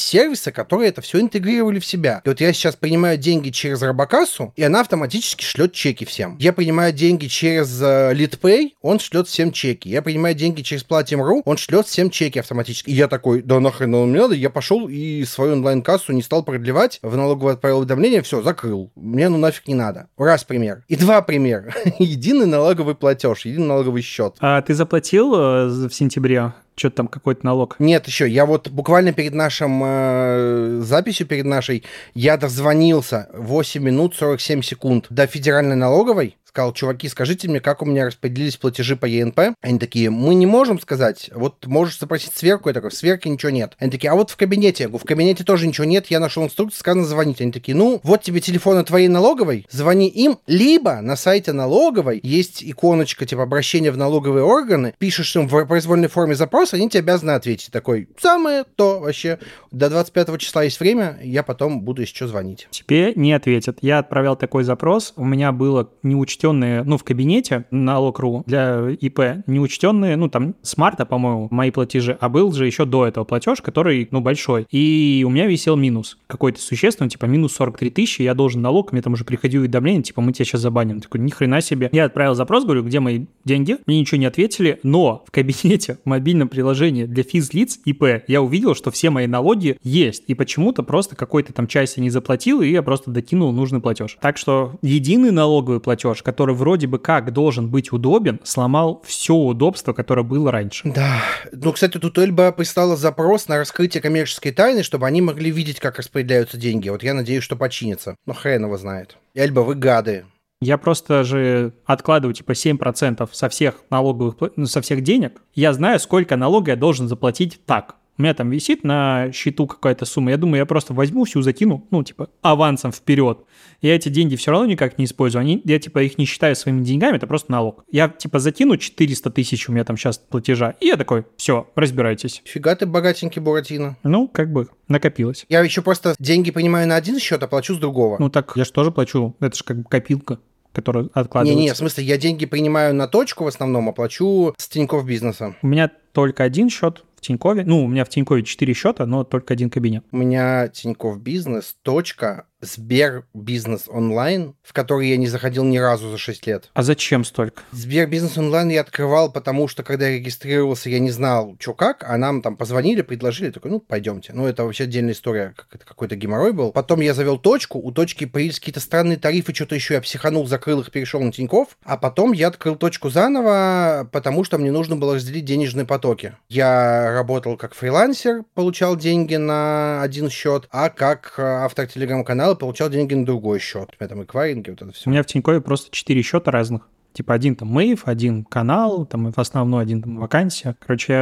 [0.00, 2.22] сервисы, которые это все интегрировали в себя.
[2.24, 6.38] И вот я сейчас принимаю деньги через Робокассу, и она автоматически шлет чеки всем.
[6.40, 9.90] Я принимаю деньги через э, LeadPay, он шлет всем чеки.
[9.90, 12.88] Я принимаю деньги через Platinum.ru, он шлет всем чеки автоматически.
[12.88, 14.34] И я такой, да нахрен он мне надо?
[14.34, 18.90] Я пошел и свою онлайн-кассу не стал продлевать, в налоговое отправил уведомление, все, закрыл.
[18.94, 20.08] Мне ну нафиг не надо.
[20.16, 20.84] Раз пример.
[20.88, 21.74] И два примера.
[21.98, 24.36] Единый налоговый платеж, единый налоговый счет.
[24.40, 27.76] А ты заплатил э, в сентябре что-то там какой-то налог.
[27.78, 28.28] Нет, еще.
[28.28, 35.06] Я вот буквально перед нашим э, записью, перед нашей, я дозвонился 8 минут 47 секунд
[35.10, 39.56] до федеральной налоговой сказал, чуваки, скажите мне, как у меня распределились платежи по ЕНП?
[39.60, 43.50] Они такие, мы не можем сказать, вот можешь запросить сверку, я такой, в сверке ничего
[43.50, 43.74] нет.
[43.78, 46.44] Они такие, а вот в кабинете, я говорю, в кабинете тоже ничего нет, я нашел
[46.44, 47.40] инструкцию, сказано звонить.
[47.40, 52.64] Они такие, ну, вот тебе телефоны твоей налоговой, звони им, либо на сайте налоговой есть
[52.64, 57.30] иконочка, типа, обращения в налоговые органы, пишешь им в произвольной форме запрос, они тебе обязаны
[57.30, 57.70] ответить.
[57.70, 59.38] Такой, самое то вообще.
[59.70, 62.66] До 25 числа есть время, я потом буду еще звонить.
[62.72, 63.78] Тебе не ответят.
[63.82, 68.90] Я отправлял такой запрос, у меня было не учтено неучтенные, ну, в кабинете налог.ру для
[68.90, 73.24] ИП, неучтенные, ну, там, с марта, по-моему, мои платежи, а был же еще до этого
[73.24, 74.66] платеж, который, ну, большой.
[74.70, 79.02] И у меня висел минус какой-то существенный, типа, минус 43 тысячи, я должен налог, мне
[79.02, 81.00] там уже приходило уведомление, типа, мы тебя сейчас забаним.
[81.00, 81.88] Такой, ни хрена себе.
[81.92, 83.76] Я отправил запрос, говорю, где мои деньги?
[83.86, 88.74] Мне ничего не ответили, но в кабинете, в мобильном приложении для физлиц ИП я увидел,
[88.74, 92.82] что все мои налоги есть, и почему-то просто какой-то там части не заплатил, и я
[92.82, 94.16] просто докинул нужный платеж.
[94.20, 99.92] Так что единый налоговый платеж, который вроде бы как должен быть удобен, сломал все удобство,
[99.92, 100.88] которое было раньше.
[100.88, 101.22] Да.
[101.50, 105.98] Ну, кстати, тут Эльба прислала запрос на раскрытие коммерческой тайны, чтобы они могли видеть, как
[105.98, 106.88] распределяются деньги.
[106.88, 108.14] Вот я надеюсь, что починится.
[108.26, 109.18] Но хрен его знает.
[109.34, 110.24] Эльба, вы гады.
[110.62, 115.40] Я просто же откладываю типа 7% со всех налоговых, ну, со всех денег.
[115.54, 117.96] Я знаю, сколько налога я должен заплатить так.
[118.20, 120.32] У меня там висит на счету какая-то сумма.
[120.32, 123.38] Я думаю, я просто возьму всю, закину, ну, типа, авансом вперед.
[123.80, 125.40] Я эти деньги все равно никак не использую.
[125.40, 127.82] Они, я, типа, их не считаю своими деньгами, это просто налог.
[127.90, 132.42] Я, типа, закину 400 тысяч у меня там сейчас платежа, и я такой, все, разбирайтесь.
[132.44, 133.96] Фига ты богатенький, Буратино.
[134.02, 135.46] Ну, как бы накопилось.
[135.48, 138.16] Я еще просто деньги принимаю на один счет, а плачу с другого.
[138.18, 139.34] Ну, так я же тоже плачу.
[139.40, 140.40] Это же как бы копилка
[140.72, 141.58] который откладывается.
[141.58, 145.56] Не-не, в смысле, я деньги принимаю на точку в основном, а плачу с Тинькофф бизнеса.
[145.62, 147.64] У меня только один счет, в Тинькове.
[147.64, 150.04] Ну, у меня в Тинькове 4 счета, но только один кабинет.
[150.10, 156.10] У меня Тинькофф бизнес, точка, Сбер бизнес онлайн, в который я не заходил ни разу
[156.10, 156.70] за 6 лет.
[156.74, 157.62] А зачем столько?
[157.72, 162.04] Сбер бизнес онлайн я открывал, потому что когда я регистрировался, я не знал, что как,
[162.06, 164.32] а нам там позвонили, предложили, такой, ну, пойдемте.
[164.34, 166.72] Ну, это вообще отдельная история, как это какой-то геморрой был.
[166.72, 170.80] Потом я завел точку, у точки появились какие-то странные тарифы, что-то еще я психанул, закрыл
[170.80, 175.14] их, перешел на Тинькофф, а потом я открыл точку заново, потому что мне нужно было
[175.14, 176.34] разделить денежные потоки.
[176.48, 182.90] Я работал как фрилансер, получал деньги на один счет, а как э, автор телеграм-канала получал
[182.90, 183.90] деньги на другой счет.
[183.98, 185.08] У меня там эквайринги, вот это все.
[185.08, 186.88] У меня в Тинькове просто 4 счета разных.
[187.12, 190.76] Типа один там Мэйв, один канал, там основной один там вакансия.
[190.78, 191.12] Короче,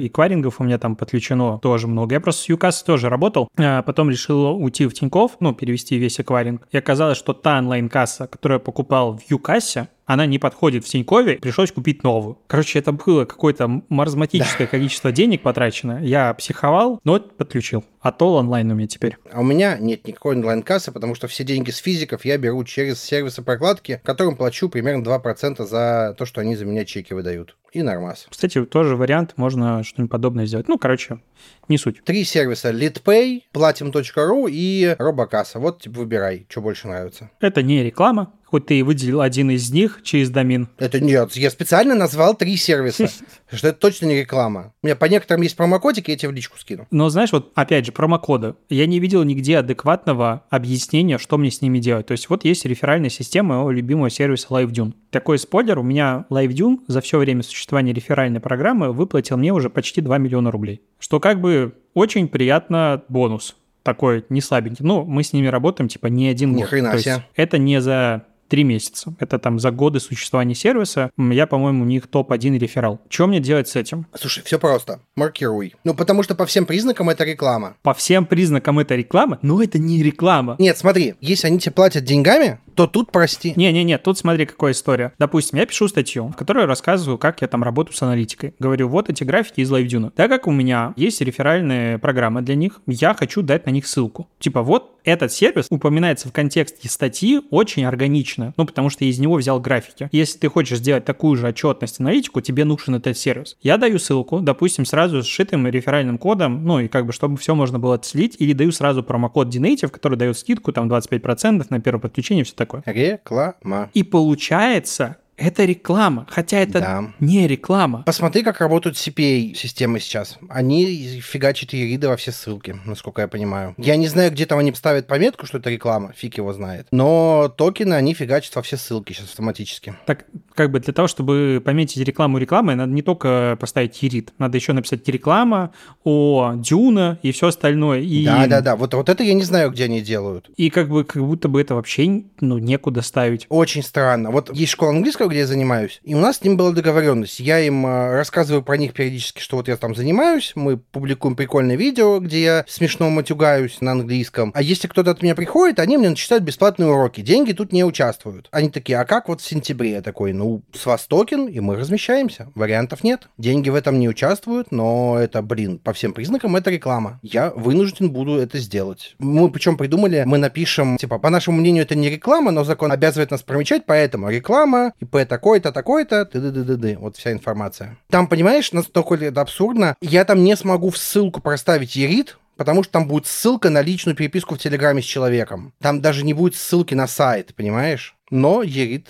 [0.00, 2.14] эквайрингов у меня там подключено тоже много.
[2.14, 6.20] Я просто с Юкасс тоже работал, а потом решил уйти в Тиньков, ну, перевести весь
[6.20, 6.68] эквайринг.
[6.70, 11.36] И оказалось, что та онлайн-касса, которую я покупал в Юкассе, она не подходит в Тинькове,
[11.36, 12.38] пришлось купить новую.
[12.46, 14.70] Короче, это было какое-то маразматическое да.
[14.70, 16.02] количество денег потрачено.
[16.02, 17.84] Я психовал, но подключил.
[18.00, 19.18] А то онлайн у меня теперь.
[19.30, 23.02] А у меня нет никакой онлайн-кассы, потому что все деньги с физиков я беру через
[23.02, 27.56] сервисы прокладки, которым плачу примерно 2% за то, что они за меня чеки выдают.
[27.72, 28.26] И нормас.
[28.30, 30.68] Кстати, тоже вариант, можно что-нибудь подобное сделать.
[30.68, 31.20] Ну, короче,
[31.68, 32.02] не суть.
[32.04, 32.70] Три сервиса.
[32.70, 35.58] LeadPay, Platim.ru и Робокасса.
[35.58, 37.30] Вот, типа, выбирай, что больше нравится.
[37.40, 40.68] Это не реклама, хоть ты и выделил один из них через домен.
[40.78, 43.08] Это нет, я специально назвал три сервиса,
[43.52, 44.72] что это точно не реклама.
[44.82, 46.86] У меня по некоторым есть промокодики, я тебе в личку скину.
[46.90, 48.54] Но знаешь, вот опять же, промокоды.
[48.70, 52.06] Я не видел нигде адекватного объяснения, что мне с ними делать.
[52.06, 54.94] То есть вот есть реферальная система моего любимого сервиса LiveDune.
[55.10, 57.57] Такой спойлер, у меня LiveDune за все время существования
[57.92, 60.82] реферальной программы выплатил мне уже почти 2 миллиона рублей.
[60.98, 64.84] Что как бы очень приятно бонус такой не слабенький.
[64.84, 66.68] Ну, мы с ними работаем, типа, не один Ни год.
[66.68, 67.24] Хрена себе.
[67.34, 69.14] это не за три месяца.
[69.20, 71.10] Это там за годы существования сервиса.
[71.18, 73.00] Я, по-моему, у них топ-1 реферал.
[73.08, 74.06] Что мне делать с этим?
[74.14, 75.00] Слушай, все просто.
[75.16, 75.74] Маркируй.
[75.84, 77.76] Ну, потому что по всем признакам это реклама.
[77.82, 79.38] По всем признакам это реклама?
[79.42, 80.56] Но это не реклама.
[80.58, 83.54] Нет, смотри, если они тебе платят деньгами, то тут прости.
[83.56, 85.12] Не-не-не, тут смотри, какая история.
[85.18, 88.54] Допустим, я пишу статью, в которой рассказываю, как я там работаю с аналитикой.
[88.60, 90.12] Говорю, вот эти графики из LiveDune.
[90.14, 94.28] Так как у меня есть реферальные программы для них, я хочу дать на них ссылку.
[94.38, 99.18] Типа, вот этот сервис упоминается в контексте статьи очень органично, ну, потому что я из
[99.18, 100.08] него взял графики.
[100.12, 103.56] Если ты хочешь сделать такую же отчетность аналитику, тебе нужен этот сервис.
[103.62, 107.54] Я даю ссылку, допустим, сразу с сшитым реферальным кодом, ну, и как бы, чтобы все
[107.54, 112.00] можно было отследить, или даю сразу промокод Dnative, который дает скидку, там, 25% на первое
[112.00, 112.82] подключение, все такое такое.
[112.86, 113.90] Реклама.
[113.94, 117.12] И получается, это реклама, хотя это да.
[117.20, 118.02] не реклама.
[118.04, 120.38] Посмотри, как работают CPA-системы сейчас.
[120.48, 123.74] Они фигачат ериды во все ссылки, насколько я понимаю.
[123.78, 126.88] Я не знаю, где там они ставят пометку, что это реклама, фиг его знает.
[126.90, 129.94] Но токены они фигачат во все ссылки сейчас автоматически.
[130.06, 134.58] Так, как бы для того, чтобы пометить рекламу рекламой, надо не только поставить ерид, надо
[134.58, 135.72] еще написать реклама,
[136.04, 138.00] о Дюна и все остальное.
[138.00, 138.24] И...
[138.24, 138.76] Да, да, да.
[138.76, 140.50] Вот, вот это я не знаю, где они делают.
[140.56, 143.46] И как бы как будто бы это вообще ну, некуда ставить.
[143.48, 144.30] Очень странно.
[144.30, 147.40] Вот есть школа английского где я занимаюсь, и у нас с ним была договоренность.
[147.40, 151.76] Я им э, рассказываю про них периодически, что вот я там занимаюсь, мы публикуем прикольное
[151.76, 154.52] видео, где я смешно матюгаюсь на английском.
[154.54, 157.20] А если кто-то от меня приходит, они мне начитают бесплатные уроки.
[157.20, 158.48] Деньги тут не участвуют.
[158.50, 159.92] Они такие, а как вот в сентябре?
[159.92, 162.50] Я такой, ну, с вас токен, и мы размещаемся.
[162.54, 163.28] Вариантов нет.
[163.38, 167.18] Деньги в этом не участвуют, но это, блин, по всем признакам это реклама.
[167.22, 169.14] Я вынужден буду это сделать.
[169.18, 173.30] Мы причем придумали, мы напишем, типа, по нашему мнению, это не реклама, но закон обязывает
[173.30, 177.98] нас промечать, поэтому реклама, ИП такой-то, такой-то, ты ды ды ды ды вот вся информация.
[178.10, 182.92] Там, понимаешь, настолько это абсурдно, я там не смогу в ссылку проставить ерит, потому что
[182.92, 185.72] там будет ссылка на личную переписку в Телеграме с человеком.
[185.80, 188.16] Там даже не будет ссылки на сайт, понимаешь?
[188.30, 189.08] Но ерит.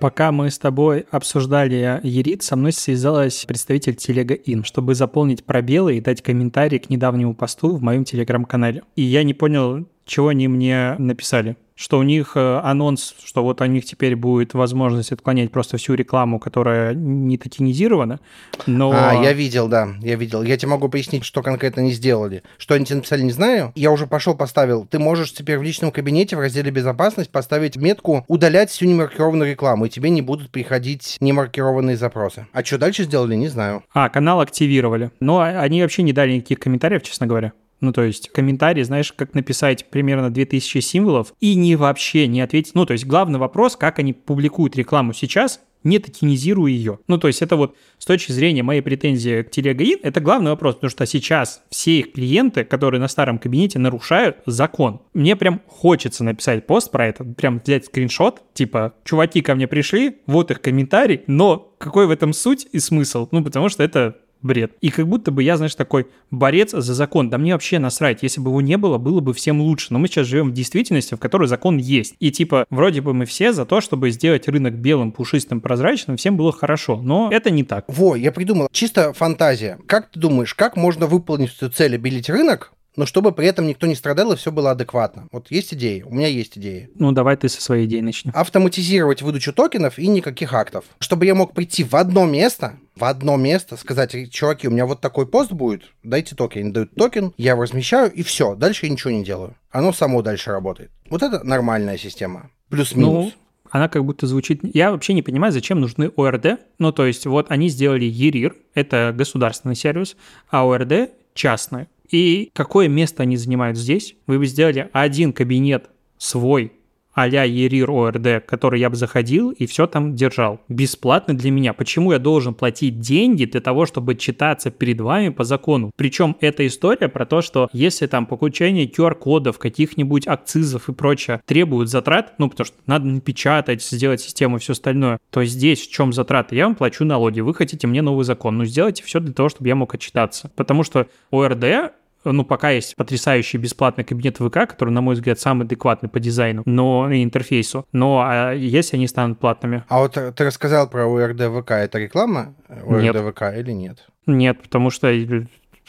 [0.00, 5.96] Пока мы с тобой обсуждали Ерит, со мной связалась представитель Телега Ин, чтобы заполнить пробелы
[5.96, 8.84] и дать комментарий к недавнему посту в моем телеграм-канале.
[8.94, 13.60] И я не понял, чего они мне написали что у них э, анонс, что вот
[13.60, 18.18] у них теперь будет возможность отклонять просто всю рекламу, которая не токенизирована,
[18.66, 18.90] но...
[18.92, 20.42] А, я видел, да, я видел.
[20.42, 22.42] Я тебе могу пояснить, что конкретно они сделали.
[22.58, 23.70] Что они тебе написали, не знаю.
[23.76, 24.86] Я уже пошел, поставил.
[24.86, 29.84] Ты можешь теперь в личном кабинете в разделе «Безопасность» поставить метку «Удалять всю немаркированную рекламу»,
[29.84, 32.48] и тебе не будут приходить немаркированные запросы.
[32.52, 33.84] А что дальше сделали, не знаю.
[33.94, 35.12] А, канал активировали.
[35.20, 37.52] Но они вообще не дали никаких комментариев, честно говоря.
[37.80, 42.74] Ну, то есть комментарий, знаешь, как написать примерно 2000 символов и не вообще не ответить.
[42.74, 46.98] Ну, то есть главный вопрос, как они публикуют рекламу сейчас, не токенизируя ее.
[47.06, 50.76] Ну, то есть это вот с точки зрения моей претензии к телегаин, это главный вопрос,
[50.76, 55.00] потому что сейчас все их клиенты, которые на старом кабинете, нарушают закон.
[55.14, 60.18] Мне прям хочется написать пост про это, прям взять скриншот, типа, чуваки ко мне пришли,
[60.26, 63.28] вот их комментарий, но какой в этом суть и смысл?
[63.30, 64.72] Ну, потому что это бред.
[64.80, 67.30] И как будто бы я, знаешь, такой борец за закон.
[67.30, 68.22] Да мне вообще насрать.
[68.22, 69.88] Если бы его не было, было бы всем лучше.
[69.90, 72.14] Но мы сейчас живем в действительности, в которой закон есть.
[72.18, 76.36] И типа, вроде бы мы все за то, чтобы сделать рынок белым, пушистым, прозрачным, всем
[76.36, 77.00] было хорошо.
[77.00, 77.84] Но это не так.
[77.88, 78.68] Во, я придумал.
[78.72, 79.78] Чисто фантазия.
[79.86, 83.86] Как ты думаешь, как можно выполнить эту цель обелить рынок, но чтобы при этом никто
[83.86, 85.28] не страдал и все было адекватно.
[85.30, 86.90] Вот есть идеи, у меня есть идеи.
[86.96, 88.32] Ну, давай ты со своей идеей начни.
[88.34, 90.84] Автоматизировать выдачу токенов и никаких актов.
[90.98, 95.00] Чтобы я мог прийти в одно место, в одно место, сказать, чуваки, у меня вот
[95.00, 96.62] такой пост будет, дайте токен.
[96.62, 99.54] Они дают токен, я его размещаю, и все, дальше я ничего не делаю.
[99.70, 100.90] Оно само дальше работает.
[101.08, 102.50] Вот это нормальная система.
[102.68, 103.26] Плюс-минус.
[103.26, 103.32] Ну,
[103.70, 104.60] она как будто звучит...
[104.74, 106.58] Я вообще не понимаю, зачем нужны ОРД.
[106.80, 110.16] Ну, то есть, вот они сделали ЕРИР, это государственный сервис,
[110.50, 111.86] а ОРД частный.
[112.10, 114.16] И какое место они занимают здесь?
[114.26, 116.72] Вы бы сделали один кабинет свой,
[117.18, 120.60] а-ля Ерир ОРД, который я бы заходил и все там держал.
[120.68, 121.72] Бесплатно для меня.
[121.72, 125.90] Почему я должен платить деньги для того, чтобы читаться перед вами по закону?
[125.96, 131.88] Причем эта история про то, что если там получение QR-кодов, каких-нибудь акцизов и прочее требуют
[131.88, 136.12] затрат, ну, потому что надо напечатать, сделать систему и все остальное, то здесь в чем
[136.12, 136.54] затраты?
[136.54, 139.66] Я вам плачу налоги, вы хотите мне новый закон, ну, сделайте все для того, чтобы
[139.66, 140.52] я мог отчитаться.
[140.54, 141.92] Потому что ОРД
[142.24, 146.62] ну, пока есть потрясающий бесплатный кабинет ВК, который, на мой взгляд, самый адекватный по дизайну,
[146.64, 147.86] но и интерфейсу.
[147.92, 149.84] Но а если они станут платными?
[149.88, 153.16] А вот ты рассказал про УРД ВК, это реклама УРД нет.
[153.16, 154.06] ВК или нет?
[154.26, 155.10] Нет, потому что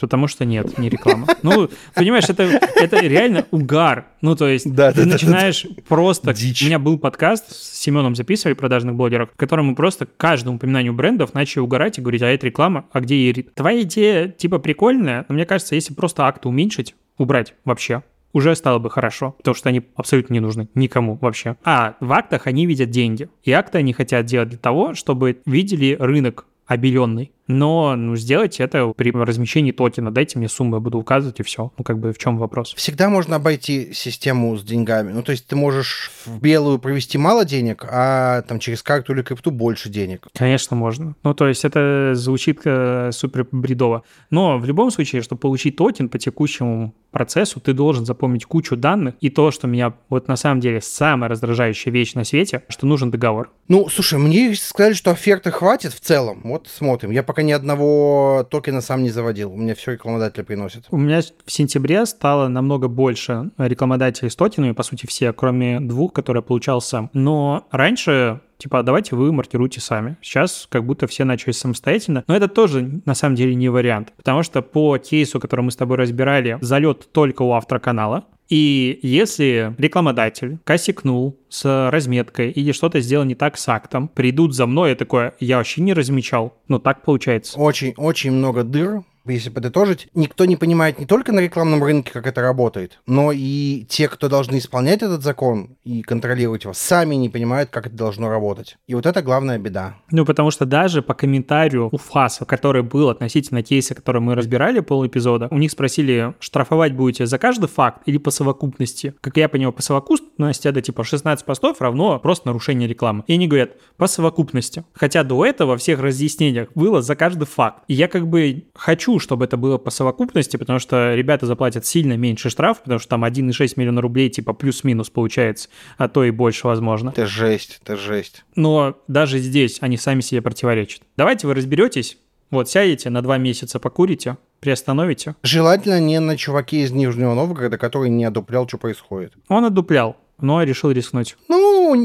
[0.00, 1.26] Потому что нет, не реклама.
[1.42, 4.06] Ну, понимаешь, это, это реально угар.
[4.20, 6.32] Ну, то есть да, ты да, начинаешь да, просто...
[6.32, 6.62] Дичь.
[6.62, 10.92] У меня был подкаст, с Семеном записывали, продажных блогеров, в котором мы просто каждому упоминанию
[10.92, 13.54] брендов начали угорать и говорить, а это реклама, а где Ерит?
[13.54, 18.78] Твоя идея типа прикольная, но мне кажется, если просто акты уменьшить, убрать вообще, уже стало
[18.78, 21.56] бы хорошо, потому что они абсолютно не нужны никому вообще.
[21.64, 23.28] А в актах они видят деньги.
[23.42, 28.92] И акты они хотят делать для того, чтобы видели рынок обеленный но ну, сделайте это
[28.96, 30.12] при размещении токена.
[30.12, 31.72] Дайте мне сумму, я буду указывать, и все.
[31.76, 32.74] Ну, как бы в чем вопрос?
[32.76, 35.12] Всегда можно обойти систему с деньгами.
[35.12, 39.22] Ну, то есть ты можешь в белую провести мало денег, а там через карту или
[39.22, 40.28] крипту больше денег.
[40.32, 41.16] Конечно, можно.
[41.24, 44.04] Ну, то есть это звучит э, супер бредово.
[44.30, 49.14] Но в любом случае, чтобы получить токен по текущему процессу, ты должен запомнить кучу данных.
[49.20, 53.10] И то, что меня вот на самом деле самая раздражающая вещь на свете, что нужен
[53.10, 53.50] договор.
[53.68, 56.42] Ну, слушай, мне сказали, что оферты хватит в целом.
[56.44, 57.10] Вот смотрим.
[57.10, 59.52] Я пока пока ни одного токена сам не заводил.
[59.52, 60.84] У меня все рекламодатели приносят.
[60.90, 66.12] У меня в сентябре стало намного больше рекламодателей с токенами, по сути, все, кроме двух,
[66.12, 67.08] которые я получал сам.
[67.14, 70.16] Но раньше типа, давайте вы маркируйте сами.
[70.20, 74.42] Сейчас как будто все начали самостоятельно, но это тоже на самом деле не вариант, потому
[74.42, 79.74] что по кейсу, который мы с тобой разбирали, залет только у автора канала, и если
[79.78, 84.96] рекламодатель косякнул с разметкой или что-то сделал не так с актом, придут за мной, я
[84.96, 86.58] такое, я вообще не размечал.
[86.66, 87.58] Ну, так получается.
[87.58, 92.40] Очень-очень много дыр если подытожить, никто не понимает не только на рекламном рынке, как это
[92.40, 97.70] работает, но и те, кто должны исполнять этот закон и контролировать его, сами не понимают,
[97.70, 98.76] как это должно работать.
[98.86, 99.96] И вот это главная беда.
[100.10, 104.80] Ну, потому что даже по комментарию у ФАСа, который был относительно кейса, который мы разбирали
[104.80, 109.14] пол эпизода, у них спросили, штрафовать будете за каждый факт или по совокупности?
[109.20, 113.24] Как я понял, по совокупности это типа 16 постов равно просто нарушение рекламы.
[113.26, 114.84] И они говорят, по совокупности.
[114.94, 117.84] Хотя до этого во всех разъяснениях было за каждый факт.
[117.86, 122.16] И я как бы хочу, чтобы это было по совокупности, потому что ребята заплатят сильно
[122.16, 126.66] меньше штраф, потому что там 1,6 миллиона рублей типа плюс-минус получается, а то и больше
[126.66, 127.10] возможно.
[127.10, 128.44] Это жесть, это жесть.
[128.54, 131.02] Но даже здесь они сами себе противоречат.
[131.16, 132.18] Давайте вы разберетесь,
[132.50, 135.36] вот сядете на два месяца, покурите, приостановите.
[135.42, 139.34] Желательно не на чуваке из Нижнего Новгорода, который не одуплял, что происходит.
[139.48, 141.36] Он одуплял, но решил рискнуть.
[141.48, 141.96] Ну,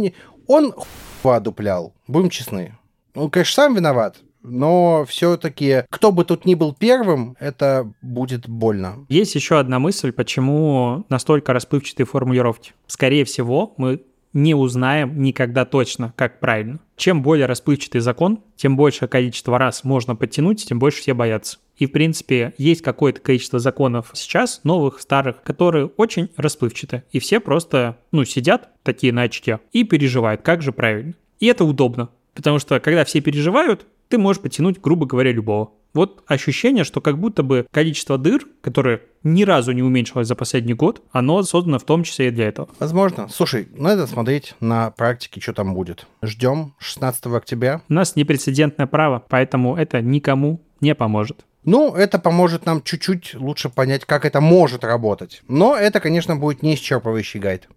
[0.48, 0.74] он
[1.24, 2.78] одуплял, будем честны.
[3.16, 4.18] Он, конечно, сам виноват,
[4.48, 9.06] но все-таки, кто бы тут ни был первым, это будет больно.
[9.10, 12.74] Есть еще одна мысль, почему настолько расплывчатые формулировки.
[12.88, 14.02] Скорее всего, мы
[14.36, 16.80] не узнаем никогда точно, как правильно.
[16.98, 21.58] Чем более расплывчатый закон, тем большее количество раз можно подтянуть, тем больше все боятся.
[21.78, 27.04] И, в принципе, есть какое-то количество законов сейчас, новых, старых, которые очень расплывчаты.
[27.12, 31.14] И все просто, ну, сидят такие на очке и переживают, как же правильно.
[31.40, 35.72] И это удобно, потому что когда все переживают, ты можешь подтянуть, грубо говоря, любого.
[35.94, 40.74] Вот ощущение, что как будто бы количество дыр, которое ни разу не уменьшилось за последний
[40.74, 42.68] год, оно создано в том числе и для этого.
[42.80, 43.30] Возможно.
[43.30, 46.06] Слушай, надо смотреть на практике, что там будет.
[46.22, 47.82] Ждем 16 октября.
[47.88, 51.46] У нас непрецедентное право, поэтому это никому не поможет.
[51.66, 55.42] Ну, это поможет нам чуть-чуть лучше понять, как это может работать.
[55.48, 57.68] Но это, конечно, будет не исчерпывающий гайд.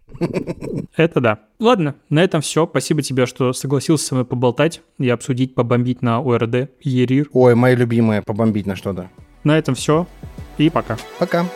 [0.96, 1.38] Это да.
[1.58, 2.66] Ладно, на этом все.
[2.66, 7.28] Спасибо тебе, что согласился со мной поболтать и обсудить, побомбить на ОРД, ЕРИР.
[7.32, 9.10] Ой, мои любимые, побомбить на что-то.
[9.42, 10.06] На этом все.
[10.58, 10.98] И пока.
[11.18, 11.46] Пока.